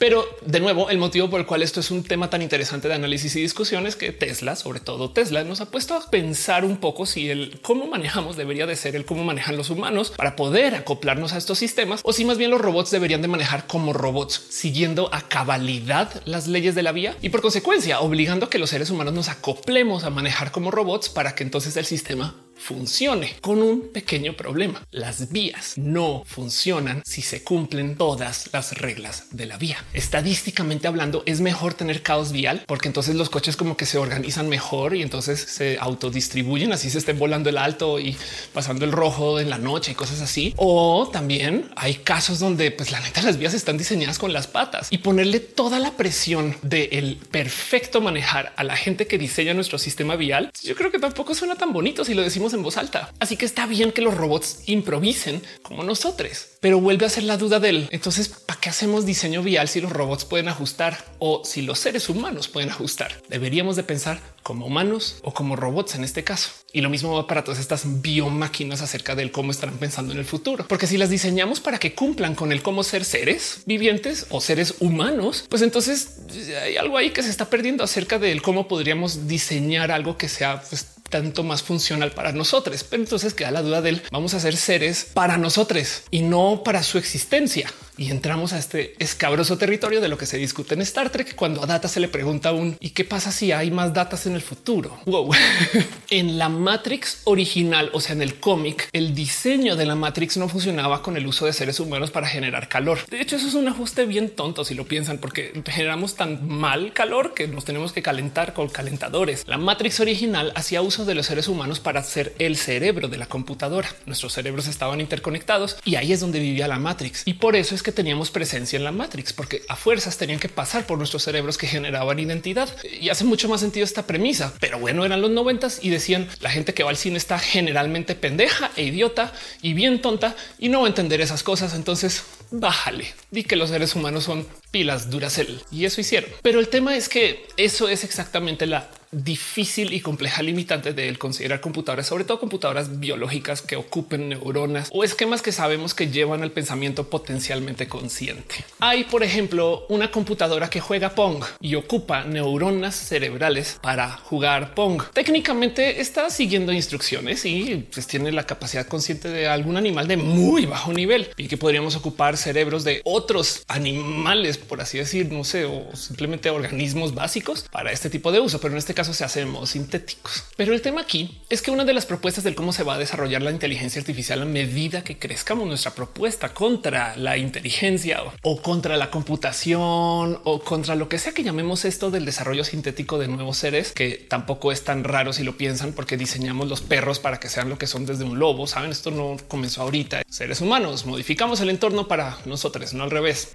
Pero 0.00 0.24
de 0.46 0.60
nuevo, 0.60 0.88
el 0.88 0.96
motivo 0.96 1.28
por 1.28 1.40
el 1.40 1.46
cual 1.46 1.62
esto 1.62 1.80
es 1.80 1.90
un 1.90 2.02
tema 2.02 2.30
tan 2.30 2.40
interesante 2.40 2.88
de 2.88 2.94
análisis 2.94 3.36
y 3.36 3.42
discusión 3.42 3.86
es 3.86 3.96
que 3.96 4.12
Tesla, 4.12 4.56
sobre 4.56 4.80
todo 4.80 5.10
Tesla, 5.10 5.44
nos 5.44 5.60
ha 5.60 5.70
puesto 5.70 5.94
a 5.94 6.10
pensar 6.10 6.64
un 6.64 6.78
poco 6.78 7.04
si 7.04 7.28
el 7.28 7.60
cómo 7.60 7.86
manejamos 7.86 8.38
debería 8.38 8.66
de 8.66 8.76
ser 8.76 8.96
el 8.96 9.04
cómo 9.04 9.24
manejan 9.24 9.58
los 9.58 9.68
humanos 9.68 10.14
para 10.16 10.36
poder 10.36 10.74
acoplarnos 10.74 11.34
a 11.34 11.36
estos 11.36 11.58
sistemas 11.58 12.00
o 12.02 12.14
si 12.14 12.24
más 12.24 12.38
bien 12.38 12.50
los 12.50 12.62
robots 12.62 12.90
deberían 12.90 13.20
de 13.20 13.28
manejar 13.28 13.66
como 13.66 13.92
robots, 13.92 14.42
siguiendo 14.48 15.10
a 15.12 15.20
cabalidad 15.28 16.22
las 16.24 16.46
leyes 16.46 16.74
de 16.74 16.82
la 16.82 16.92
vía 16.92 17.14
y 17.20 17.28
por 17.28 17.42
consecuencia 17.42 18.00
obligando 18.00 18.46
a 18.46 18.50
que 18.50 18.58
los 18.58 18.70
seres 18.70 18.88
humanos 18.88 19.12
nos 19.12 19.28
acoplemos 19.28 20.04
a 20.04 20.10
manejar 20.10 20.50
como 20.50 20.70
robots 20.70 21.10
para 21.10 21.34
que 21.34 21.42
entonces 21.42 21.76
el 21.76 21.84
sistema 21.84 22.36
funcione 22.60 23.34
con 23.40 23.62
un 23.62 23.88
pequeño 23.88 24.34
problema. 24.34 24.86
Las 24.90 25.32
vías 25.32 25.74
no 25.76 26.22
funcionan 26.26 27.02
si 27.06 27.22
se 27.22 27.42
cumplen 27.42 27.96
todas 27.96 28.50
las 28.52 28.76
reglas 28.78 29.24
de 29.30 29.46
la 29.46 29.56
vía. 29.56 29.82
Estadísticamente 29.94 30.86
hablando, 30.86 31.22
es 31.26 31.40
mejor 31.40 31.74
tener 31.74 32.02
caos 32.02 32.32
vial 32.32 32.62
porque 32.66 32.88
entonces 32.88 33.14
los 33.16 33.30
coches 33.30 33.56
como 33.56 33.76
que 33.76 33.86
se 33.86 33.98
organizan 33.98 34.48
mejor 34.48 34.94
y 34.94 35.02
entonces 35.02 35.40
se 35.40 35.78
autodistribuyen, 35.78 36.72
así 36.72 36.90
se 36.90 36.98
estén 36.98 37.18
volando 37.18 37.48
el 37.48 37.56
alto 37.56 37.98
y 37.98 38.16
pasando 38.52 38.84
el 38.84 38.92
rojo 38.92 39.40
en 39.40 39.48
la 39.48 39.58
noche 39.58 39.92
y 39.92 39.94
cosas 39.94 40.20
así. 40.20 40.52
O 40.56 41.08
también 41.10 41.70
hay 41.76 41.94
casos 41.94 42.38
donde 42.38 42.70
pues 42.70 42.92
la 42.92 43.00
neta 43.00 43.22
las 43.22 43.38
vías 43.38 43.54
están 43.54 43.78
diseñadas 43.78 44.18
con 44.18 44.32
las 44.32 44.46
patas 44.46 44.88
y 44.90 44.98
ponerle 44.98 45.40
toda 45.40 45.78
la 45.78 45.92
presión 45.92 46.56
del 46.62 47.16
perfecto 47.30 48.00
manejar 48.00 48.52
a 48.56 48.64
la 48.64 48.76
gente 48.76 49.06
que 49.06 49.18
diseña 49.18 49.54
nuestro 49.54 49.78
sistema 49.78 50.16
vial. 50.16 50.50
Yo 50.62 50.74
creo 50.74 50.90
que 50.90 50.98
tampoco 50.98 51.34
suena 51.34 51.56
tan 51.56 51.72
bonito 51.72 52.04
si 52.04 52.14
lo 52.14 52.22
decimos 52.22 52.49
en 52.52 52.62
voz 52.62 52.76
alta. 52.76 53.12
Así 53.18 53.36
que 53.36 53.46
está 53.46 53.66
bien 53.66 53.92
que 53.92 54.02
los 54.02 54.16
robots 54.16 54.62
improvisen 54.66 55.42
como 55.62 55.82
nosotros, 55.82 56.48
pero 56.60 56.80
vuelve 56.80 57.06
a 57.06 57.10
ser 57.10 57.24
la 57.24 57.36
duda 57.36 57.60
del 57.60 57.88
entonces 57.90 58.28
para 58.28 58.60
qué 58.60 58.70
hacemos 58.70 59.06
diseño 59.06 59.42
vial 59.42 59.68
si 59.68 59.80
los 59.80 59.92
robots 59.92 60.24
pueden 60.24 60.48
ajustar 60.48 61.04
o 61.18 61.42
si 61.44 61.62
los 61.62 61.78
seres 61.78 62.08
humanos 62.08 62.48
pueden 62.48 62.70
ajustar. 62.70 63.22
Deberíamos 63.28 63.76
de 63.76 63.82
pensar 63.82 64.20
como 64.42 64.66
humanos 64.66 65.16
o 65.22 65.32
como 65.32 65.56
robots 65.56 65.94
en 65.94 66.04
este 66.04 66.24
caso. 66.24 66.50
Y 66.72 66.80
lo 66.80 66.90
mismo 66.90 67.14
va 67.14 67.26
para 67.26 67.44
todas 67.44 67.60
estas 67.60 68.00
biomáquinas 68.00 68.80
acerca 68.80 69.14
del 69.14 69.32
cómo 69.32 69.50
estarán 69.50 69.78
pensando 69.78 70.12
en 70.12 70.18
el 70.18 70.24
futuro, 70.24 70.66
porque 70.68 70.86
si 70.86 70.96
las 70.96 71.10
diseñamos 71.10 71.60
para 71.60 71.78
que 71.78 71.94
cumplan 71.94 72.34
con 72.34 72.52
el 72.52 72.62
cómo 72.62 72.82
ser 72.82 73.04
seres 73.04 73.62
vivientes 73.66 74.26
o 74.30 74.40
seres 74.40 74.74
humanos, 74.80 75.46
pues 75.48 75.62
entonces 75.62 76.18
hay 76.62 76.76
algo 76.76 76.96
ahí 76.96 77.10
que 77.10 77.22
se 77.22 77.30
está 77.30 77.50
perdiendo 77.50 77.84
acerca 77.84 78.18
del 78.18 78.42
cómo 78.42 78.68
podríamos 78.68 79.26
diseñar 79.26 79.90
algo 79.90 80.16
que 80.16 80.28
sea 80.28 80.62
pues, 80.68 80.86
tanto 81.10 81.42
más 81.42 81.62
funcional 81.62 82.12
para 82.12 82.32
nosotros. 82.32 82.84
Pero 82.84 83.02
entonces 83.02 83.34
queda 83.34 83.50
la 83.50 83.62
duda 83.62 83.82
del 83.82 84.02
vamos 84.10 84.34
a 84.34 84.40
ser 84.40 84.56
seres 84.56 85.06
para 85.12 85.36
nosotros 85.36 86.02
y 86.10 86.22
no 86.22 86.62
para 86.64 86.82
su 86.82 86.98
existencia. 86.98 87.70
Y 88.00 88.10
entramos 88.10 88.54
a 88.54 88.58
este 88.58 88.94
escabroso 88.98 89.58
territorio 89.58 90.00
de 90.00 90.08
lo 90.08 90.16
que 90.16 90.24
se 90.24 90.38
discute 90.38 90.72
en 90.72 90.80
Star 90.80 91.10
Trek 91.10 91.34
cuando 91.34 91.62
a 91.62 91.66
Data 91.66 91.86
se 91.86 92.00
le 92.00 92.08
pregunta 92.08 92.50
un 92.50 92.78
¿y 92.80 92.90
qué 92.90 93.04
pasa 93.04 93.30
si 93.30 93.52
hay 93.52 93.70
más 93.70 93.92
datas 93.92 94.24
en 94.24 94.34
el 94.34 94.40
futuro? 94.40 94.98
Wow. 95.04 95.30
en 96.08 96.38
la 96.38 96.48
Matrix 96.48 97.20
original, 97.24 97.90
o 97.92 98.00
sea, 98.00 98.14
en 98.14 98.22
el 98.22 98.40
cómic, 98.40 98.88
el 98.94 99.14
diseño 99.14 99.76
de 99.76 99.84
la 99.84 99.96
Matrix 99.96 100.38
no 100.38 100.48
funcionaba 100.48 101.02
con 101.02 101.18
el 101.18 101.26
uso 101.26 101.44
de 101.44 101.52
seres 101.52 101.78
humanos 101.78 102.10
para 102.10 102.26
generar 102.26 102.70
calor. 102.70 103.00
De 103.10 103.20
hecho, 103.20 103.36
eso 103.36 103.48
es 103.48 103.52
un 103.52 103.68
ajuste 103.68 104.06
bien 104.06 104.30
tonto 104.30 104.64
si 104.64 104.72
lo 104.72 104.86
piensan, 104.86 105.18
porque 105.18 105.62
generamos 105.66 106.14
tan 106.14 106.48
mal 106.48 106.94
calor 106.94 107.34
que 107.34 107.48
nos 107.48 107.66
tenemos 107.66 107.92
que 107.92 108.00
calentar 108.00 108.54
con 108.54 108.70
calentadores. 108.70 109.44
La 109.46 109.58
Matrix 109.58 110.00
original 110.00 110.54
hacía 110.54 110.80
uso 110.80 111.04
de 111.04 111.14
los 111.14 111.26
seres 111.26 111.48
humanos 111.48 111.80
para 111.80 112.02
ser 112.02 112.34
el 112.38 112.56
cerebro 112.56 113.08
de 113.08 113.18
la 113.18 113.26
computadora. 113.26 113.94
Nuestros 114.06 114.32
cerebros 114.32 114.68
estaban 114.68 115.02
interconectados 115.02 115.76
y 115.84 115.96
ahí 115.96 116.14
es 116.14 116.20
donde 116.20 116.40
vivía 116.40 116.66
la 116.66 116.78
Matrix. 116.78 117.24
Y 117.26 117.34
por 117.34 117.56
eso 117.56 117.74
es 117.74 117.82
que 117.82 117.89
teníamos 117.92 118.30
presencia 118.30 118.76
en 118.76 118.84
la 118.84 118.92
Matrix, 118.92 119.32
porque 119.32 119.62
a 119.68 119.76
fuerzas 119.76 120.16
tenían 120.16 120.38
que 120.38 120.48
pasar 120.48 120.86
por 120.86 120.98
nuestros 120.98 121.22
cerebros 121.22 121.58
que 121.58 121.66
generaban 121.66 122.18
identidad. 122.18 122.68
Y 123.00 123.08
hace 123.08 123.24
mucho 123.24 123.48
más 123.48 123.60
sentido 123.60 123.84
esta 123.84 124.06
premisa. 124.06 124.52
Pero 124.60 124.78
bueno, 124.78 125.04
eran 125.04 125.20
los 125.20 125.30
noventas 125.30 125.78
y 125.82 125.90
decían 125.90 126.28
la 126.40 126.50
gente 126.50 126.74
que 126.74 126.82
va 126.82 126.90
al 126.90 126.96
cine 126.96 127.16
está 127.16 127.38
generalmente 127.38 128.14
pendeja 128.14 128.70
e 128.76 128.84
idiota 128.84 129.32
y 129.62 129.74
bien 129.74 130.00
tonta 130.00 130.36
y 130.58 130.68
no 130.68 130.80
va 130.80 130.86
a 130.86 130.88
entender 130.88 131.20
esas 131.20 131.42
cosas. 131.42 131.74
Entonces 131.74 132.22
bájale, 132.50 133.06
di 133.30 133.44
que 133.44 133.56
los 133.56 133.70
seres 133.70 133.94
humanos 133.94 134.24
son 134.24 134.46
pilas 134.70 135.10
Duracell 135.10 135.62
y 135.70 135.84
eso 135.84 136.00
hicieron. 136.00 136.30
Pero 136.42 136.60
el 136.60 136.68
tema 136.68 136.96
es 136.96 137.08
que 137.08 137.46
eso 137.56 137.88
es 137.88 138.04
exactamente 138.04 138.66
la 138.66 138.88
difícil 139.12 139.92
y 139.92 140.00
compleja 140.00 140.42
limitante 140.42 140.92
de 140.92 141.16
considerar 141.16 141.60
computadoras, 141.60 142.06
sobre 142.06 142.24
todo 142.24 142.38
computadoras 142.38 143.00
biológicas 143.00 143.62
que 143.62 143.76
ocupen 143.76 144.28
neuronas 144.28 144.88
o 144.92 145.02
esquemas 145.02 145.42
que 145.42 145.52
sabemos 145.52 145.94
que 145.94 146.08
llevan 146.08 146.42
al 146.42 146.52
pensamiento 146.52 147.08
potencialmente 147.08 147.88
consciente. 147.88 148.64
Hay, 148.78 149.04
por 149.04 149.22
ejemplo, 149.22 149.86
una 149.88 150.10
computadora 150.10 150.70
que 150.70 150.80
juega 150.80 151.14
Pong 151.14 151.44
y 151.60 151.74
ocupa 151.74 152.24
neuronas 152.24 152.94
cerebrales 152.94 153.78
para 153.82 154.10
jugar 154.10 154.74
Pong. 154.74 155.02
Técnicamente 155.12 156.00
está 156.00 156.30
siguiendo 156.30 156.72
instrucciones 156.72 157.44
y 157.44 157.88
pues, 157.92 158.06
tiene 158.06 158.30
la 158.30 158.46
capacidad 158.46 158.86
consciente 158.86 159.28
de 159.28 159.48
algún 159.48 159.76
animal 159.76 160.06
de 160.06 160.16
muy 160.16 160.66
bajo 160.66 160.92
nivel 160.92 161.30
y 161.36 161.48
que 161.48 161.56
podríamos 161.56 161.96
ocupar 161.96 162.36
cerebros 162.36 162.84
de 162.84 163.00
otros 163.04 163.64
animales, 163.66 164.58
por 164.58 164.80
así 164.80 164.98
decir, 164.98 165.32
no 165.32 165.42
sé, 165.44 165.64
o 165.64 165.94
simplemente 165.96 166.50
organismos 166.50 167.14
básicos 167.14 167.66
para 167.70 167.90
este 167.90 168.10
tipo 168.10 168.30
de 168.30 168.40
uso, 168.40 168.60
pero 168.60 168.72
en 168.72 168.78
este 168.78 168.94
caso 168.94 168.99
se 169.04 169.24
hacen 169.24 169.54
sintéticos. 169.66 170.44
Pero 170.56 170.72
el 170.72 170.82
tema 170.82 171.02
aquí 171.02 171.40
es 171.48 171.62
que 171.62 171.70
una 171.70 171.84
de 171.84 171.92
las 171.92 172.06
propuestas 172.06 172.44
del 172.44 172.54
cómo 172.54 172.72
se 172.72 172.82
va 172.82 172.94
a 172.94 172.98
desarrollar 172.98 173.42
la 173.42 173.50
inteligencia 173.50 174.00
artificial 174.00 174.42
a 174.42 174.44
medida 174.44 175.02
que 175.02 175.18
crezcamos 175.18 175.66
nuestra 175.66 175.92
propuesta 175.92 176.54
contra 176.54 177.16
la 177.16 177.36
inteligencia 177.36 178.20
o 178.42 178.62
contra 178.62 178.96
la 178.96 179.10
computación 179.10 180.40
o 180.44 180.62
contra 180.64 180.94
lo 180.94 181.08
que 181.08 181.18
sea 181.18 181.32
que 181.32 181.42
llamemos 181.42 181.84
esto 181.84 182.10
del 182.10 182.24
desarrollo 182.24 182.64
sintético 182.64 183.18
de 183.18 183.28
nuevos 183.28 183.56
seres, 183.56 183.92
que 183.92 184.26
tampoco 184.28 184.72
es 184.72 184.84
tan 184.84 185.04
raro 185.04 185.32
si 185.32 185.42
lo 185.42 185.56
piensan, 185.56 185.92
porque 185.92 186.16
diseñamos 186.16 186.68
los 186.68 186.80
perros 186.80 187.18
para 187.18 187.40
que 187.40 187.48
sean 187.48 187.68
lo 187.68 187.78
que 187.78 187.86
son 187.86 188.06
desde 188.06 188.24
un 188.24 188.38
lobo. 188.38 188.66
Saben, 188.66 188.90
esto 188.90 189.10
no 189.10 189.36
comenzó 189.48 189.82
ahorita. 189.82 190.22
Seres 190.28 190.60
humanos 190.60 191.06
modificamos 191.06 191.60
el 191.60 191.70
entorno 191.70 192.08
para 192.08 192.38
nosotros, 192.44 192.94
no 192.94 193.04
al 193.04 193.10
revés. 193.10 193.54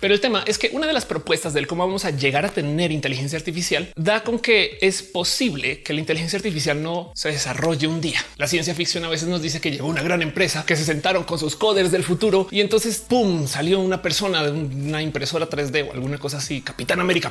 Pero 0.00 0.14
el 0.14 0.20
tema 0.20 0.44
es 0.46 0.58
que 0.58 0.70
una 0.72 0.86
de 0.86 0.92
las 0.92 1.06
propuestas 1.06 1.54
del 1.54 1.66
cómo 1.66 1.86
vamos 1.86 2.04
a 2.04 2.10
llegar 2.10 2.44
a 2.44 2.50
tener 2.50 2.92
inteligencia 2.92 3.38
artificial 3.38 3.92
da 3.96 4.22
con 4.22 4.38
que 4.38 4.65
es 4.80 5.02
posible 5.02 5.82
que 5.82 5.92
la 5.92 6.00
inteligencia 6.00 6.38
artificial 6.38 6.82
no 6.82 7.12
se 7.14 7.30
desarrolle 7.30 7.86
un 7.86 8.00
día. 8.00 8.24
La 8.36 8.46
ciencia 8.46 8.74
ficción 8.74 9.04
a 9.04 9.08
veces 9.08 9.28
nos 9.28 9.42
dice 9.42 9.60
que 9.60 9.70
llegó 9.70 9.88
una 9.88 10.02
gran 10.02 10.22
empresa 10.22 10.64
que 10.66 10.76
se 10.76 10.84
sentaron 10.84 11.24
con 11.24 11.38
sus 11.38 11.56
coders 11.56 11.90
del 11.90 12.04
futuro 12.04 12.48
y 12.50 12.60
entonces 12.60 12.98
pum 12.98 13.46
salió 13.46 13.80
una 13.80 14.02
persona 14.02 14.42
de 14.42 14.50
una 14.50 15.02
impresora 15.02 15.48
3D 15.48 15.88
o 15.88 15.92
alguna 15.92 16.18
cosa 16.18 16.38
así. 16.38 16.60
Capitán 16.60 17.00
América, 17.00 17.30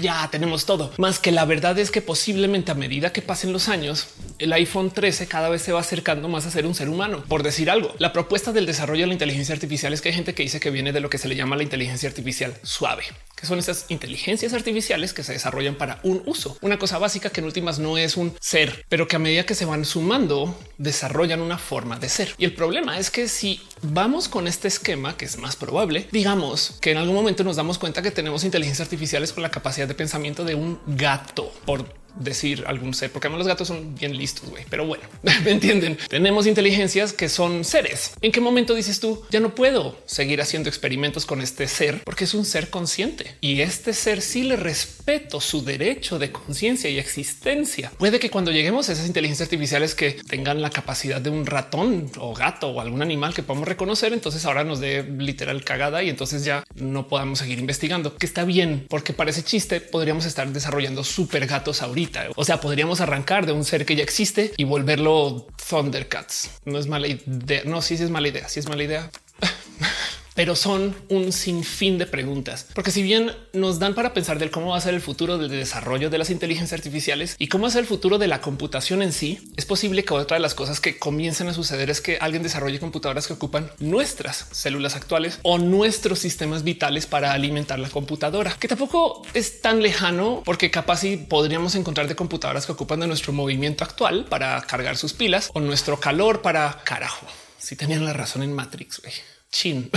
ya 0.00 0.28
tenemos 0.30 0.66
todo. 0.66 0.92
Más 0.98 1.18
que 1.18 1.32
la 1.32 1.44
verdad 1.44 1.78
es 1.78 1.90
que 1.90 2.02
posiblemente 2.02 2.72
a 2.72 2.74
medida 2.74 3.12
que 3.12 3.22
pasen 3.22 3.52
los 3.52 3.68
años, 3.68 4.08
el 4.40 4.52
iPhone 4.54 4.90
13 4.90 5.28
cada 5.28 5.48
vez 5.50 5.62
se 5.62 5.72
va 5.72 5.80
acercando 5.80 6.28
más 6.28 6.46
a 6.46 6.50
ser 6.50 6.66
un 6.66 6.74
ser 6.74 6.88
humano. 6.88 7.22
Por 7.28 7.42
decir 7.42 7.70
algo, 7.70 7.94
la 7.98 8.12
propuesta 8.12 8.52
del 8.52 8.66
desarrollo 8.66 9.02
de 9.02 9.08
la 9.08 9.12
inteligencia 9.12 9.54
artificial 9.54 9.92
es 9.92 10.00
que 10.00 10.08
hay 10.08 10.14
gente 10.14 10.34
que 10.34 10.42
dice 10.42 10.60
que 10.60 10.70
viene 10.70 10.92
de 10.92 11.00
lo 11.00 11.10
que 11.10 11.18
se 11.18 11.28
le 11.28 11.36
llama 11.36 11.56
la 11.56 11.62
inteligencia 11.62 12.08
artificial 12.08 12.54
suave, 12.62 13.04
que 13.36 13.46
son 13.46 13.58
esas 13.58 13.84
inteligencias 13.88 14.54
artificiales 14.54 15.12
que 15.12 15.22
se 15.22 15.32
desarrollan 15.32 15.74
para 15.74 16.00
un 16.02 16.22
uso. 16.24 16.56
Una 16.62 16.78
cosa 16.78 16.98
básica 16.98 17.30
que 17.30 17.40
en 17.40 17.46
últimas 17.46 17.78
no 17.78 17.98
es 17.98 18.16
un 18.16 18.34
ser, 18.40 18.86
pero 18.88 19.06
que 19.06 19.16
a 19.16 19.18
medida 19.18 19.44
que 19.44 19.54
se 19.54 19.66
van 19.66 19.84
sumando, 19.84 20.58
desarrollan 20.78 21.42
una 21.42 21.58
forma 21.58 21.98
de 21.98 22.08
ser. 22.08 22.34
Y 22.38 22.46
el 22.46 22.54
problema 22.54 22.98
es 22.98 23.10
que 23.10 23.28
si 23.28 23.60
vamos 23.82 24.28
con 24.28 24.48
este 24.48 24.68
esquema, 24.68 25.18
que 25.18 25.26
es 25.26 25.36
más 25.36 25.56
probable, 25.56 26.08
digamos 26.12 26.78
que 26.80 26.92
en 26.92 26.96
algún 26.96 27.14
momento 27.14 27.44
nos 27.44 27.56
damos 27.56 27.78
cuenta 27.78 28.00
que 28.00 28.10
tenemos 28.10 28.44
inteligencias 28.44 28.86
artificiales 28.86 29.32
con 29.34 29.42
la 29.42 29.50
capacidad 29.50 29.86
de 29.86 29.94
pensamiento 29.94 30.44
de 30.44 30.54
un 30.54 30.78
gato, 30.86 31.52
por 31.66 31.99
decir 32.16 32.64
algún 32.66 32.94
ser, 32.94 33.10
porque 33.10 33.28
los 33.28 33.46
gatos 33.46 33.68
son 33.68 33.94
bien 33.94 34.16
listos, 34.16 34.50
güey. 34.50 34.64
Pero 34.68 34.86
bueno, 34.86 35.04
me 35.44 35.50
entienden. 35.50 35.96
Tenemos 36.08 36.46
inteligencias 36.46 37.12
que 37.12 37.28
son 37.28 37.64
seres. 37.64 38.12
¿En 38.20 38.32
qué 38.32 38.40
momento 38.40 38.74
dices 38.74 39.00
tú 39.00 39.22
ya 39.30 39.40
no 39.40 39.54
puedo 39.54 39.96
seguir 40.06 40.40
haciendo 40.40 40.68
experimentos 40.68 41.26
con 41.26 41.40
este 41.40 41.68
ser 41.68 42.02
porque 42.04 42.24
es 42.24 42.34
un 42.34 42.44
ser 42.44 42.70
consciente 42.70 43.36
y 43.40 43.60
este 43.60 43.92
ser 43.92 44.20
sí 44.22 44.42
le 44.42 44.56
respeto 44.56 45.40
su 45.40 45.64
derecho 45.64 46.18
de 46.18 46.32
conciencia 46.32 46.90
y 46.90 46.98
existencia? 46.98 47.92
Puede 47.98 48.18
que 48.18 48.30
cuando 48.30 48.50
lleguemos 48.50 48.88
a 48.88 48.92
esas 48.92 49.06
inteligencias 49.06 49.46
artificiales 49.46 49.94
que 49.94 50.12
tengan 50.28 50.62
la 50.62 50.70
capacidad 50.70 51.20
de 51.20 51.30
un 51.30 51.46
ratón 51.46 52.10
o 52.18 52.34
gato 52.34 52.68
o 52.68 52.80
algún 52.80 53.02
animal 53.02 53.34
que 53.34 53.42
podamos 53.42 53.68
reconocer, 53.68 54.12
entonces 54.12 54.44
ahora 54.44 54.64
nos 54.64 54.80
dé 54.80 55.02
literal 55.02 55.64
cagada 55.64 56.02
y 56.02 56.10
entonces 56.10 56.44
ya 56.44 56.64
no 56.74 57.08
podamos 57.08 57.38
seguir 57.38 57.58
investigando, 57.58 58.16
que 58.16 58.26
está 58.26 58.44
bien, 58.44 58.86
porque 58.88 59.12
parece 59.12 59.42
chiste 59.42 59.80
podríamos 59.80 60.26
estar 60.26 60.48
desarrollando 60.48 61.04
super 61.04 61.46
gatos 61.46 61.82
ahorita 61.82 61.99
o 62.36 62.44
sea, 62.44 62.60
podríamos 62.60 63.00
arrancar 63.00 63.46
de 63.46 63.52
un 63.52 63.64
ser 63.64 63.84
que 63.84 63.96
ya 63.96 64.02
existe 64.02 64.52
y 64.56 64.64
volverlo 64.64 65.46
Thundercats. 65.68 66.50
No 66.64 66.78
es 66.78 66.86
mala 66.86 67.08
idea. 67.08 67.62
No, 67.64 67.82
sí, 67.82 67.96
sí 67.96 68.04
es 68.04 68.10
mala 68.10 68.28
idea. 68.28 68.48
Si 68.48 68.60
es 68.60 68.68
mala 68.68 68.82
idea. 68.82 69.10
pero 70.40 70.56
son 70.56 70.96
un 71.10 71.34
sinfín 71.34 71.98
de 71.98 72.06
preguntas, 72.06 72.66
porque 72.74 72.90
si 72.90 73.02
bien 73.02 73.30
nos 73.52 73.78
dan 73.78 73.94
para 73.94 74.14
pensar 74.14 74.38
del 74.38 74.50
cómo 74.50 74.70
va 74.70 74.78
a 74.78 74.80
ser 74.80 74.94
el 74.94 75.02
futuro 75.02 75.36
del 75.36 75.50
desarrollo 75.50 76.08
de 76.08 76.16
las 76.16 76.30
inteligencias 76.30 76.78
artificiales 76.78 77.36
y 77.38 77.48
cómo 77.48 77.68
ser 77.68 77.80
el 77.80 77.86
futuro 77.86 78.16
de 78.16 78.26
la 78.26 78.40
computación 78.40 79.02
en 79.02 79.12
sí, 79.12 79.52
es 79.58 79.66
posible 79.66 80.02
que 80.02 80.14
otra 80.14 80.38
de 80.38 80.40
las 80.40 80.54
cosas 80.54 80.80
que 80.80 80.98
comiencen 80.98 81.48
a 81.48 81.52
suceder 81.52 81.90
es 81.90 82.00
que 82.00 82.16
alguien 82.22 82.42
desarrolle 82.42 82.80
computadoras 82.80 83.26
que 83.26 83.34
ocupan 83.34 83.70
nuestras 83.80 84.46
células 84.50 84.96
actuales 84.96 85.40
o 85.42 85.58
nuestros 85.58 86.20
sistemas 86.20 86.64
vitales 86.64 87.04
para 87.04 87.34
alimentar 87.34 87.78
la 87.78 87.90
computadora, 87.90 88.56
que 88.58 88.66
tampoco 88.66 89.20
es 89.34 89.60
tan 89.60 89.82
lejano 89.82 90.40
porque 90.46 90.70
capaz 90.70 91.00
si 91.00 91.18
podríamos 91.18 91.74
encontrar 91.74 92.08
de 92.08 92.16
computadoras 92.16 92.64
que 92.64 92.72
ocupan 92.72 93.00
de 93.00 93.08
nuestro 93.08 93.34
movimiento 93.34 93.84
actual 93.84 94.24
para 94.30 94.58
cargar 94.62 94.96
sus 94.96 95.12
pilas 95.12 95.50
o 95.52 95.60
nuestro 95.60 96.00
calor 96.00 96.40
para 96.40 96.80
carajo. 96.82 97.26
Si 97.58 97.76
tenían 97.76 98.06
la 98.06 98.14
razón 98.14 98.42
en 98.42 98.54
Matrix, 98.54 99.02
亲。 99.50 99.90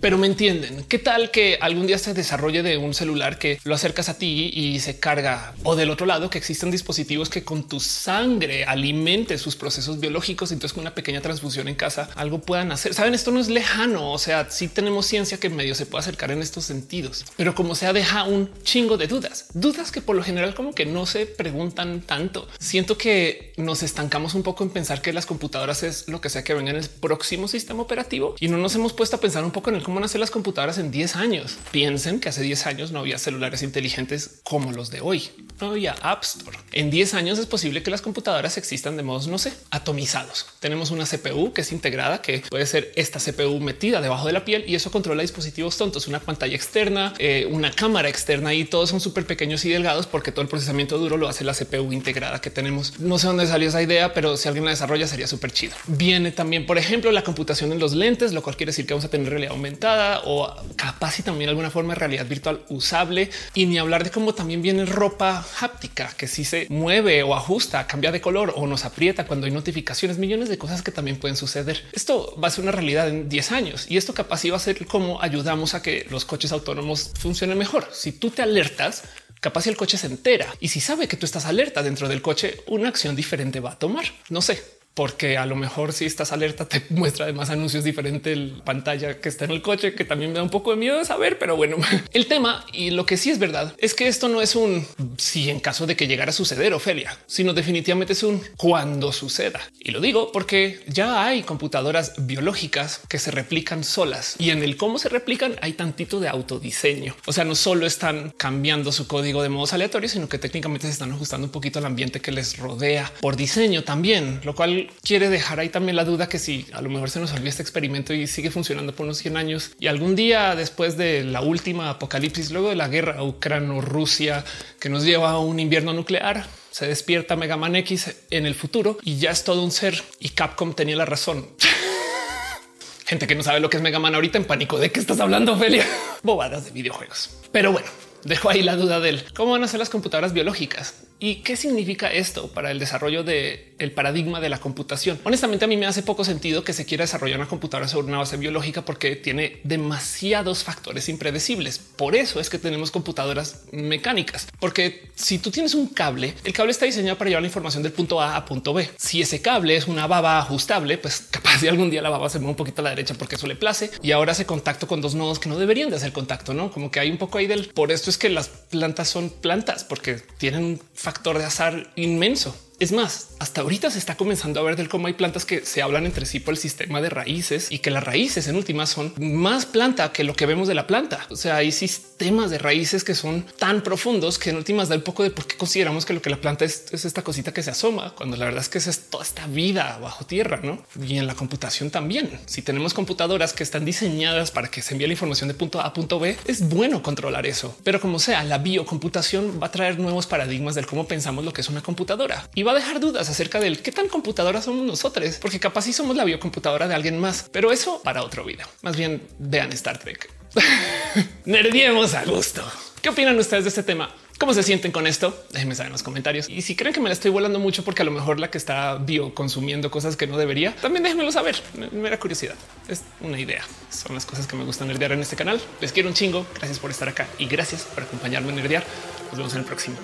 Pero 0.00 0.18
me 0.18 0.26
entienden. 0.26 0.84
¿Qué 0.88 0.98
tal 0.98 1.30
que 1.30 1.58
algún 1.60 1.86
día 1.86 1.98
se 1.98 2.14
desarrolle 2.14 2.62
de 2.62 2.76
un 2.76 2.94
celular 2.94 3.38
que 3.38 3.58
lo 3.64 3.74
acercas 3.74 4.08
a 4.08 4.18
ti 4.18 4.50
y 4.54 4.80
se 4.80 4.98
carga? 4.98 5.54
O 5.64 5.76
del 5.76 5.90
otro 5.90 6.06
lado, 6.06 6.30
que 6.30 6.38
existen 6.38 6.70
dispositivos 6.70 7.28
que 7.28 7.44
con 7.44 7.66
tu 7.68 7.80
sangre 7.80 8.64
alimente 8.64 9.38
sus 9.38 9.56
procesos 9.56 10.00
biológicos. 10.00 10.52
Entonces, 10.52 10.74
con 10.74 10.82
una 10.82 10.94
pequeña 10.94 11.20
transfusión 11.20 11.68
en 11.68 11.74
casa, 11.74 12.08
algo 12.14 12.40
puedan 12.40 12.72
hacer. 12.72 12.94
Saben, 12.94 13.14
esto 13.14 13.30
no 13.30 13.40
es 13.40 13.48
lejano. 13.48 14.12
O 14.12 14.18
sea, 14.18 14.50
sí 14.50 14.68
tenemos 14.68 15.06
ciencia 15.06 15.38
que 15.38 15.50
medio 15.50 15.74
se 15.74 15.86
puede 15.86 16.00
acercar 16.00 16.30
en 16.30 16.42
estos 16.42 16.64
sentidos, 16.64 17.24
pero 17.36 17.54
como 17.54 17.74
sea, 17.74 17.92
deja 17.92 18.24
un 18.24 18.50
chingo 18.62 18.96
de 18.96 19.06
dudas, 19.06 19.46
dudas 19.54 19.90
que 19.90 20.00
por 20.00 20.16
lo 20.16 20.22
general, 20.22 20.54
como 20.54 20.74
que 20.74 20.86
no 20.86 21.06
se 21.06 21.26
preguntan 21.26 22.00
tanto. 22.00 22.48
Siento 22.58 22.98
que 22.98 23.52
nos 23.56 23.82
estancamos 23.82 24.34
un 24.34 24.42
poco 24.42 24.64
en 24.64 24.70
pensar 24.70 25.02
que 25.02 25.12
las 25.12 25.26
computadoras 25.26 25.82
es 25.82 26.08
lo 26.08 26.20
que 26.20 26.30
sea 26.30 26.44
que 26.44 26.54
venga 26.54 26.70
en 26.70 26.76
el 26.76 26.88
próximo 26.88 27.48
sistema 27.48 27.82
operativo 27.82 28.34
y 28.40 28.48
no 28.48 28.58
nos 28.58 28.74
hemos 28.74 28.92
puesto 28.92 29.16
a 29.16 29.20
pensar 29.20 29.44
un 29.44 29.50
poco 29.50 29.70
en 29.70 29.76
el 29.76 29.82
cómo 29.88 30.00
nacer 30.00 30.20
las 30.20 30.30
computadoras 30.30 30.76
en 30.76 30.90
10 30.90 31.16
años. 31.16 31.56
Piensen 31.70 32.20
que 32.20 32.28
hace 32.28 32.42
10 32.42 32.66
años 32.66 32.92
no 32.92 32.98
había 32.98 33.16
celulares 33.16 33.62
inteligentes 33.62 34.40
como 34.42 34.70
los 34.70 34.90
de 34.90 35.00
hoy. 35.00 35.30
No 35.62 35.70
había 35.70 35.92
App 36.02 36.24
Store. 36.24 36.58
En 36.72 36.90
10 36.90 37.14
años 37.14 37.38
es 37.38 37.46
posible 37.46 37.82
que 37.82 37.90
las 37.90 38.02
computadoras 38.02 38.58
existan 38.58 38.98
de 38.98 39.02
modos, 39.02 39.28
no 39.28 39.38
sé, 39.38 39.50
atomizados. 39.70 40.44
Tenemos 40.60 40.90
una 40.90 41.06
CPU 41.06 41.54
que 41.54 41.62
es 41.62 41.72
integrada, 41.72 42.20
que 42.20 42.40
puede 42.50 42.66
ser 42.66 42.92
esta 42.96 43.18
CPU 43.18 43.60
metida 43.60 44.02
debajo 44.02 44.26
de 44.26 44.34
la 44.34 44.44
piel 44.44 44.62
y 44.68 44.74
eso 44.74 44.90
controla 44.90 45.22
dispositivos 45.22 45.78
tontos, 45.78 46.06
una 46.06 46.20
pantalla 46.20 46.54
externa, 46.54 47.14
eh, 47.18 47.48
una 47.50 47.70
cámara 47.70 48.10
externa 48.10 48.52
y 48.52 48.66
todos 48.66 48.90
son 48.90 49.00
súper 49.00 49.24
pequeños 49.24 49.64
y 49.64 49.70
delgados 49.70 50.06
porque 50.06 50.32
todo 50.32 50.42
el 50.42 50.48
procesamiento 50.48 50.98
duro 50.98 51.16
lo 51.16 51.28
hace 51.28 51.44
la 51.44 51.54
CPU 51.54 51.94
integrada 51.94 52.42
que 52.42 52.50
tenemos. 52.50 53.00
No 53.00 53.18
sé 53.18 53.26
dónde 53.26 53.46
salió 53.46 53.70
esa 53.70 53.80
idea, 53.80 54.12
pero 54.12 54.36
si 54.36 54.48
alguien 54.48 54.66
la 54.66 54.72
desarrolla 54.72 55.06
sería 55.06 55.26
súper 55.26 55.50
chido. 55.50 55.74
Viene 55.86 56.30
también, 56.30 56.66
por 56.66 56.76
ejemplo, 56.76 57.10
la 57.10 57.24
computación 57.24 57.72
en 57.72 57.78
los 57.78 57.94
lentes, 57.94 58.34
lo 58.34 58.42
cual 58.42 58.54
quiere 58.54 58.68
decir 58.72 58.86
que 58.86 58.92
vamos 58.92 59.06
a 59.06 59.08
tener 59.08 59.30
realidad 59.30 59.52
aumentada 59.52 59.77
o 60.24 60.54
capaz 60.76 61.18
y 61.18 61.22
también 61.22 61.50
alguna 61.50 61.70
forma 61.70 61.94
de 61.94 62.00
realidad 62.00 62.26
virtual 62.26 62.64
usable 62.68 63.30
y 63.54 63.66
ni 63.66 63.78
hablar 63.78 64.04
de 64.04 64.10
cómo 64.10 64.34
también 64.34 64.62
viene 64.62 64.84
ropa 64.84 65.44
háptica 65.60 66.12
que 66.16 66.26
si 66.26 66.44
se 66.44 66.66
mueve 66.68 67.22
o 67.22 67.34
ajusta, 67.34 67.86
cambia 67.86 68.12
de 68.12 68.20
color 68.20 68.52
o 68.56 68.66
nos 68.66 68.84
aprieta 68.84 69.26
cuando 69.26 69.46
hay 69.46 69.52
notificaciones, 69.52 70.18
millones 70.18 70.48
de 70.48 70.58
cosas 70.58 70.82
que 70.82 70.92
también 70.92 71.18
pueden 71.18 71.36
suceder. 71.36 71.84
Esto 71.92 72.36
va 72.42 72.48
a 72.48 72.50
ser 72.50 72.62
una 72.62 72.72
realidad 72.72 73.08
en 73.08 73.28
10 73.28 73.52
años 73.52 73.86
y 73.88 73.96
esto 73.96 74.14
capaz 74.14 74.44
iba 74.44 74.56
a 74.56 74.60
ser 74.60 74.86
cómo 74.86 75.20
ayudamos 75.22 75.74
a 75.74 75.82
que 75.82 76.06
los 76.10 76.24
coches 76.24 76.52
autónomos 76.52 77.12
funcionen 77.18 77.58
mejor. 77.58 77.88
Si 77.92 78.12
tú 78.12 78.30
te 78.30 78.42
alertas, 78.42 79.04
capaz 79.40 79.62
si 79.62 79.70
el 79.70 79.76
coche 79.76 79.98
se 79.98 80.06
entera 80.06 80.52
y 80.60 80.68
si 80.68 80.80
sabe 80.80 81.08
que 81.08 81.16
tú 81.16 81.26
estás 81.26 81.46
alerta 81.46 81.82
dentro 81.82 82.08
del 82.08 82.22
coche, 82.22 82.62
una 82.66 82.88
acción 82.88 83.16
diferente 83.16 83.60
va 83.60 83.72
a 83.72 83.78
tomar. 83.78 84.04
No 84.28 84.42
sé, 84.42 84.62
porque 84.98 85.38
a 85.38 85.46
lo 85.46 85.54
mejor 85.54 85.92
si 85.92 86.06
estás 86.06 86.32
alerta 86.32 86.64
te 86.64 86.82
muestra 86.90 87.26
además 87.26 87.50
anuncios 87.50 87.84
diferentes 87.84 88.36
la 88.36 88.64
pantalla 88.64 89.20
que 89.20 89.28
está 89.28 89.44
en 89.44 89.52
el 89.52 89.62
coche, 89.62 89.94
que 89.94 90.04
también 90.04 90.32
me 90.32 90.38
da 90.38 90.42
un 90.42 90.50
poco 90.50 90.72
de 90.72 90.76
miedo 90.76 91.04
saber, 91.04 91.38
pero 91.38 91.54
bueno, 91.54 91.76
el 92.12 92.26
tema 92.26 92.66
y 92.72 92.90
lo 92.90 93.06
que 93.06 93.16
sí 93.16 93.30
es 93.30 93.38
verdad 93.38 93.76
es 93.78 93.94
que 93.94 94.08
esto 94.08 94.28
no 94.28 94.42
es 94.42 94.56
un 94.56 94.84
si 95.16 95.50
en 95.50 95.60
caso 95.60 95.86
de 95.86 95.94
que 95.94 96.08
llegara 96.08 96.30
a 96.30 96.32
suceder, 96.34 96.74
Ofelia, 96.74 97.16
sino 97.28 97.54
definitivamente 97.54 98.14
es 98.14 98.24
un 98.24 98.42
cuando 98.56 99.12
suceda. 99.12 99.60
Y 99.78 99.92
lo 99.92 100.00
digo 100.00 100.32
porque 100.32 100.80
ya 100.88 101.24
hay 101.24 101.44
computadoras 101.44 102.14
biológicas 102.26 103.00
que 103.08 103.20
se 103.20 103.30
replican 103.30 103.84
solas 103.84 104.34
y 104.40 104.50
en 104.50 104.64
el 104.64 104.76
cómo 104.76 104.98
se 104.98 105.08
replican 105.08 105.54
hay 105.62 105.74
tantito 105.74 106.18
de 106.18 106.28
autodiseño. 106.28 107.14
O 107.26 107.32
sea, 107.32 107.44
no 107.44 107.54
solo 107.54 107.86
están 107.86 108.34
cambiando 108.36 108.90
su 108.90 109.06
código 109.06 109.44
de 109.44 109.48
modos 109.48 109.74
aleatorios, 109.74 110.10
sino 110.10 110.28
que 110.28 110.38
técnicamente 110.38 110.88
se 110.88 110.92
están 110.92 111.12
ajustando 111.12 111.46
un 111.46 111.52
poquito 111.52 111.78
al 111.78 111.86
ambiente 111.86 112.20
que 112.20 112.32
les 112.32 112.56
rodea 112.56 113.12
por 113.20 113.36
diseño 113.36 113.84
también, 113.84 114.40
lo 114.42 114.56
cual 114.56 114.87
quiere 115.02 115.28
dejar 115.28 115.60
ahí 115.60 115.68
también 115.68 115.96
la 115.96 116.04
duda 116.04 116.28
que 116.28 116.38
si 116.38 116.66
a 116.72 116.80
lo 116.80 116.90
mejor 116.90 117.10
se 117.10 117.20
nos 117.20 117.32
olvidó 117.32 117.48
este 117.48 117.62
experimento 117.62 118.12
y 118.12 118.26
sigue 118.26 118.50
funcionando 118.50 118.94
por 118.94 119.04
unos 119.04 119.18
100 119.18 119.36
años 119.36 119.70
y 119.78 119.86
algún 119.86 120.16
día 120.16 120.54
después 120.54 120.96
de 120.96 121.24
la 121.24 121.40
última 121.40 121.90
apocalipsis, 121.90 122.50
luego 122.50 122.68
de 122.70 122.76
la 122.76 122.88
guerra 122.88 123.22
ucrano-rusia 123.22 124.44
que 124.80 124.88
nos 124.88 125.04
lleva 125.04 125.30
a 125.30 125.38
un 125.38 125.60
invierno 125.60 125.92
nuclear, 125.92 126.46
se 126.70 126.86
despierta 126.86 127.36
Mega 127.36 127.56
Man 127.56 127.76
X 127.76 128.14
en 128.30 128.46
el 128.46 128.54
futuro 128.54 128.98
y 129.02 129.18
ya 129.18 129.30
es 129.30 129.44
todo 129.44 129.62
un 129.62 129.70
ser 129.70 130.02
y 130.20 130.30
Capcom 130.30 130.74
tenía 130.74 130.96
la 130.96 131.04
razón. 131.04 131.48
Gente 133.06 133.26
que 133.26 133.34
no 133.34 133.42
sabe 133.42 133.60
lo 133.60 133.70
que 133.70 133.78
es 133.78 133.82
Mega 133.82 133.98
Man 133.98 134.14
ahorita 134.14 134.38
en 134.38 134.44
pánico 134.44 134.78
de 134.78 134.92
qué 134.92 135.00
estás 135.00 135.18
hablando, 135.20 135.54
Ophelia. 135.54 135.86
Bobadas 136.22 136.66
de 136.66 136.70
videojuegos. 136.72 137.30
Pero 137.52 137.72
bueno, 137.72 137.88
dejo 138.24 138.50
ahí 138.50 138.62
la 138.62 138.76
duda 138.76 139.00
del 139.00 139.24
cómo 139.34 139.52
van 139.52 139.64
a 139.64 139.68
ser 139.68 139.80
las 139.80 139.90
computadoras 139.90 140.32
biológicas 140.32 141.07
y 141.20 141.36
qué 141.36 141.56
significa 141.56 142.12
esto 142.12 142.48
para 142.48 142.70
el 142.70 142.78
desarrollo 142.78 143.24
de 143.24 143.68
el 143.78 143.92
paradigma 143.92 144.40
de 144.40 144.48
la 144.48 144.58
computación. 144.58 145.20
Honestamente, 145.24 145.64
a 145.64 145.68
mí 145.68 145.76
me 145.76 145.86
hace 145.86 146.02
poco 146.02 146.24
sentido 146.24 146.64
que 146.64 146.72
se 146.72 146.84
quiera 146.84 147.04
desarrollar 147.04 147.38
una 147.38 147.48
computadora 147.48 147.88
sobre 147.88 148.08
una 148.08 148.18
base 148.18 148.36
biológica 148.36 148.84
porque 148.84 149.16
tiene 149.16 149.60
demasiados 149.64 150.64
factores 150.64 151.08
impredecibles. 151.08 151.78
Por 151.78 152.16
eso 152.16 152.40
es 152.40 152.50
que 152.50 152.58
tenemos 152.58 152.90
computadoras 152.90 153.62
mecánicas, 153.72 154.48
porque 154.58 155.08
si 155.14 155.38
tú 155.38 155.50
tienes 155.50 155.74
un 155.74 155.88
cable, 155.88 156.34
el 156.44 156.52
cable 156.52 156.72
está 156.72 156.86
diseñado 156.86 157.18
para 157.18 157.30
llevar 157.30 157.42
la 157.42 157.48
información 157.48 157.82
del 157.82 157.92
punto 157.92 158.20
A 158.20 158.36
a 158.36 158.44
punto 158.44 158.74
B. 158.74 158.90
Si 158.96 159.22
ese 159.22 159.40
cable 159.40 159.76
es 159.76 159.86
una 159.86 160.06
baba 160.06 160.38
ajustable, 160.38 160.98
pues 160.98 161.26
capaz 161.30 161.58
de 161.60 161.68
algún 161.68 161.90
día 161.90 162.02
la 162.02 162.10
baba 162.10 162.28
se 162.28 162.38
mueve 162.38 162.50
un 162.50 162.56
poquito 162.56 162.82
a 162.82 162.84
la 162.84 162.90
derecha 162.90 163.14
porque 163.14 163.36
eso 163.36 163.46
le 163.46 163.56
place 163.56 163.90
y 164.02 164.12
ahora 164.12 164.32
hace 164.32 164.46
contacto 164.46 164.86
con 164.86 165.00
dos 165.00 165.14
nodos 165.14 165.38
que 165.38 165.48
no 165.48 165.58
deberían 165.58 165.90
de 165.90 165.96
hacer 165.96 166.12
contacto, 166.12 166.54
no 166.54 166.70
como 166.70 166.90
que 166.90 167.00
hay 167.00 167.10
un 167.10 167.18
poco 167.18 167.38
ahí 167.38 167.46
del 167.46 167.68
por 167.68 167.92
esto 167.92 168.10
es 168.10 168.18
que 168.18 168.28
las 168.28 168.48
plantas 168.48 169.08
son 169.08 169.30
plantas 169.30 169.84
porque 169.84 170.16
tienen 170.38 170.80
factor 171.08 171.38
de 171.38 171.44
azar 171.46 171.90
inmenso. 171.96 172.54
Es 172.78 172.92
más, 172.92 173.27
hasta 173.38 173.60
ahorita 173.60 173.90
se 173.90 173.98
está 173.98 174.16
comenzando 174.16 174.60
a 174.60 174.62
ver 174.62 174.76
del 174.76 174.88
cómo 174.88 175.06
hay 175.06 175.14
plantas 175.14 175.44
que 175.44 175.64
se 175.64 175.82
hablan 175.82 176.06
entre 176.06 176.26
sí 176.26 176.40
por 176.40 176.54
el 176.54 176.58
sistema 176.58 177.00
de 177.00 177.10
raíces 177.10 177.70
y 177.70 177.78
que 177.78 177.90
las 177.90 178.04
raíces 178.04 178.48
en 178.48 178.56
últimas 178.56 178.90
son 178.90 179.12
más 179.18 179.66
planta 179.66 180.12
que 180.12 180.24
lo 180.24 180.34
que 180.34 180.46
vemos 180.46 180.68
de 180.68 180.74
la 180.74 180.86
planta. 180.86 181.26
O 181.30 181.36
sea, 181.36 181.56
hay 181.56 181.72
sistemas 181.72 182.50
de 182.50 182.58
raíces 182.58 183.04
que 183.04 183.14
son 183.14 183.44
tan 183.58 183.82
profundos 183.82 184.38
que 184.38 184.50
en 184.50 184.56
últimas 184.56 184.88
da 184.88 184.96
un 184.96 185.02
poco 185.02 185.22
de 185.22 185.30
por 185.30 185.46
qué 185.46 185.56
consideramos 185.56 186.04
que 186.04 186.14
lo 186.14 186.22
que 186.22 186.30
la 186.30 186.40
planta 186.40 186.64
es, 186.64 186.86
es 186.92 187.04
esta 187.04 187.22
cosita 187.22 187.52
que 187.52 187.62
se 187.62 187.70
asoma, 187.70 188.14
cuando 188.14 188.36
la 188.36 188.46
verdad 188.46 188.60
es 188.60 188.68
que 188.68 188.78
es 188.78 189.10
toda 189.10 189.24
esta 189.24 189.46
vida 189.46 189.98
bajo 190.00 190.24
tierra, 190.24 190.60
¿no? 190.62 190.82
Y 191.00 191.18
en 191.18 191.26
la 191.26 191.34
computación 191.34 191.90
también. 191.90 192.40
Si 192.46 192.62
tenemos 192.62 192.94
computadoras 192.94 193.52
que 193.52 193.62
están 193.62 193.84
diseñadas 193.84 194.50
para 194.50 194.68
que 194.68 194.82
se 194.82 194.94
envíe 194.94 195.06
la 195.06 195.12
información 195.12 195.48
de 195.48 195.54
punto 195.54 195.80
A 195.80 195.86
a 195.86 195.92
punto 195.92 196.18
B, 196.18 196.36
es 196.46 196.68
bueno 196.68 197.02
controlar 197.02 197.46
eso. 197.46 197.76
Pero 197.84 198.00
como 198.00 198.18
sea, 198.18 198.42
la 198.44 198.58
biocomputación 198.58 199.60
va 199.62 199.68
a 199.68 199.72
traer 199.72 199.98
nuevos 199.98 200.26
paradigmas 200.26 200.74
del 200.74 200.86
cómo 200.86 201.06
pensamos 201.06 201.44
lo 201.44 201.52
que 201.52 201.60
es 201.60 201.68
una 201.68 201.82
computadora 201.82 202.48
y 202.54 202.62
va 202.62 202.72
a 202.72 202.74
dejar 202.74 203.00
dudas 203.00 203.27
acerca 203.28 203.60
del 203.60 203.82
qué 203.82 203.92
tan 203.92 204.08
computadora 204.08 204.62
somos 204.62 204.86
nosotros, 204.86 205.38
porque 205.40 205.60
capaz 205.60 205.82
si 205.82 205.92
somos 205.92 206.16
la 206.16 206.24
biocomputadora 206.24 206.88
de 206.88 206.94
alguien 206.94 207.18
más, 207.18 207.48
pero 207.52 207.72
eso 207.72 208.02
para 208.02 208.22
otro 208.22 208.44
video. 208.44 208.66
Más 208.82 208.96
bien 208.96 209.22
vean 209.38 209.72
Star 209.72 209.98
Trek. 209.98 210.30
Nerdiemos 211.44 212.14
a 212.14 212.24
gusto. 212.24 212.62
¿Qué 213.02 213.08
opinan 213.10 213.38
ustedes 213.38 213.64
de 213.64 213.68
este 213.68 213.82
tema? 213.82 214.12
¿Cómo 214.38 214.54
se 214.54 214.62
sienten 214.62 214.92
con 214.92 215.08
esto? 215.08 215.44
Déjenme 215.50 215.74
saber 215.74 215.88
en 215.88 215.92
los 215.92 216.04
comentarios. 216.04 216.48
Y 216.48 216.62
si 216.62 216.76
creen 216.76 216.94
que 216.94 217.00
me 217.00 217.08
la 217.08 217.12
estoy 217.12 217.30
volando 217.30 217.58
mucho 217.58 217.84
porque 217.84 218.02
a 218.02 218.04
lo 218.04 218.12
mejor 218.12 218.38
la 218.38 218.50
que 218.50 218.58
está 218.58 218.94
bio 218.96 219.34
consumiendo 219.34 219.90
cosas 219.90 220.16
que 220.16 220.28
no 220.28 220.38
debería, 220.38 220.76
también 220.76 221.02
déjenmelo 221.02 221.32
saber. 221.32 221.56
Me 221.92 222.08
da 222.08 222.20
curiosidad. 222.20 222.54
Es 222.86 223.02
una 223.20 223.38
idea. 223.38 223.64
Son 223.90 224.14
las 224.14 224.26
cosas 224.26 224.46
que 224.46 224.54
me 224.54 224.64
gustan 224.64 224.88
nerdear 224.88 225.12
en 225.12 225.20
este 225.20 225.34
canal. 225.34 225.60
Les 225.80 225.92
quiero 225.92 226.08
un 226.08 226.14
chingo. 226.14 226.46
Gracias 226.54 226.78
por 226.78 226.90
estar 226.92 227.08
acá 227.08 227.26
y 227.38 227.46
gracias 227.46 227.82
por 227.82 228.04
acompañarme 228.04 228.50
en 228.50 228.56
nerdear. 228.56 228.84
Nos 229.30 229.38
vemos 229.38 229.52
en 229.54 229.58
el 229.58 229.64
próximo. 229.64 229.96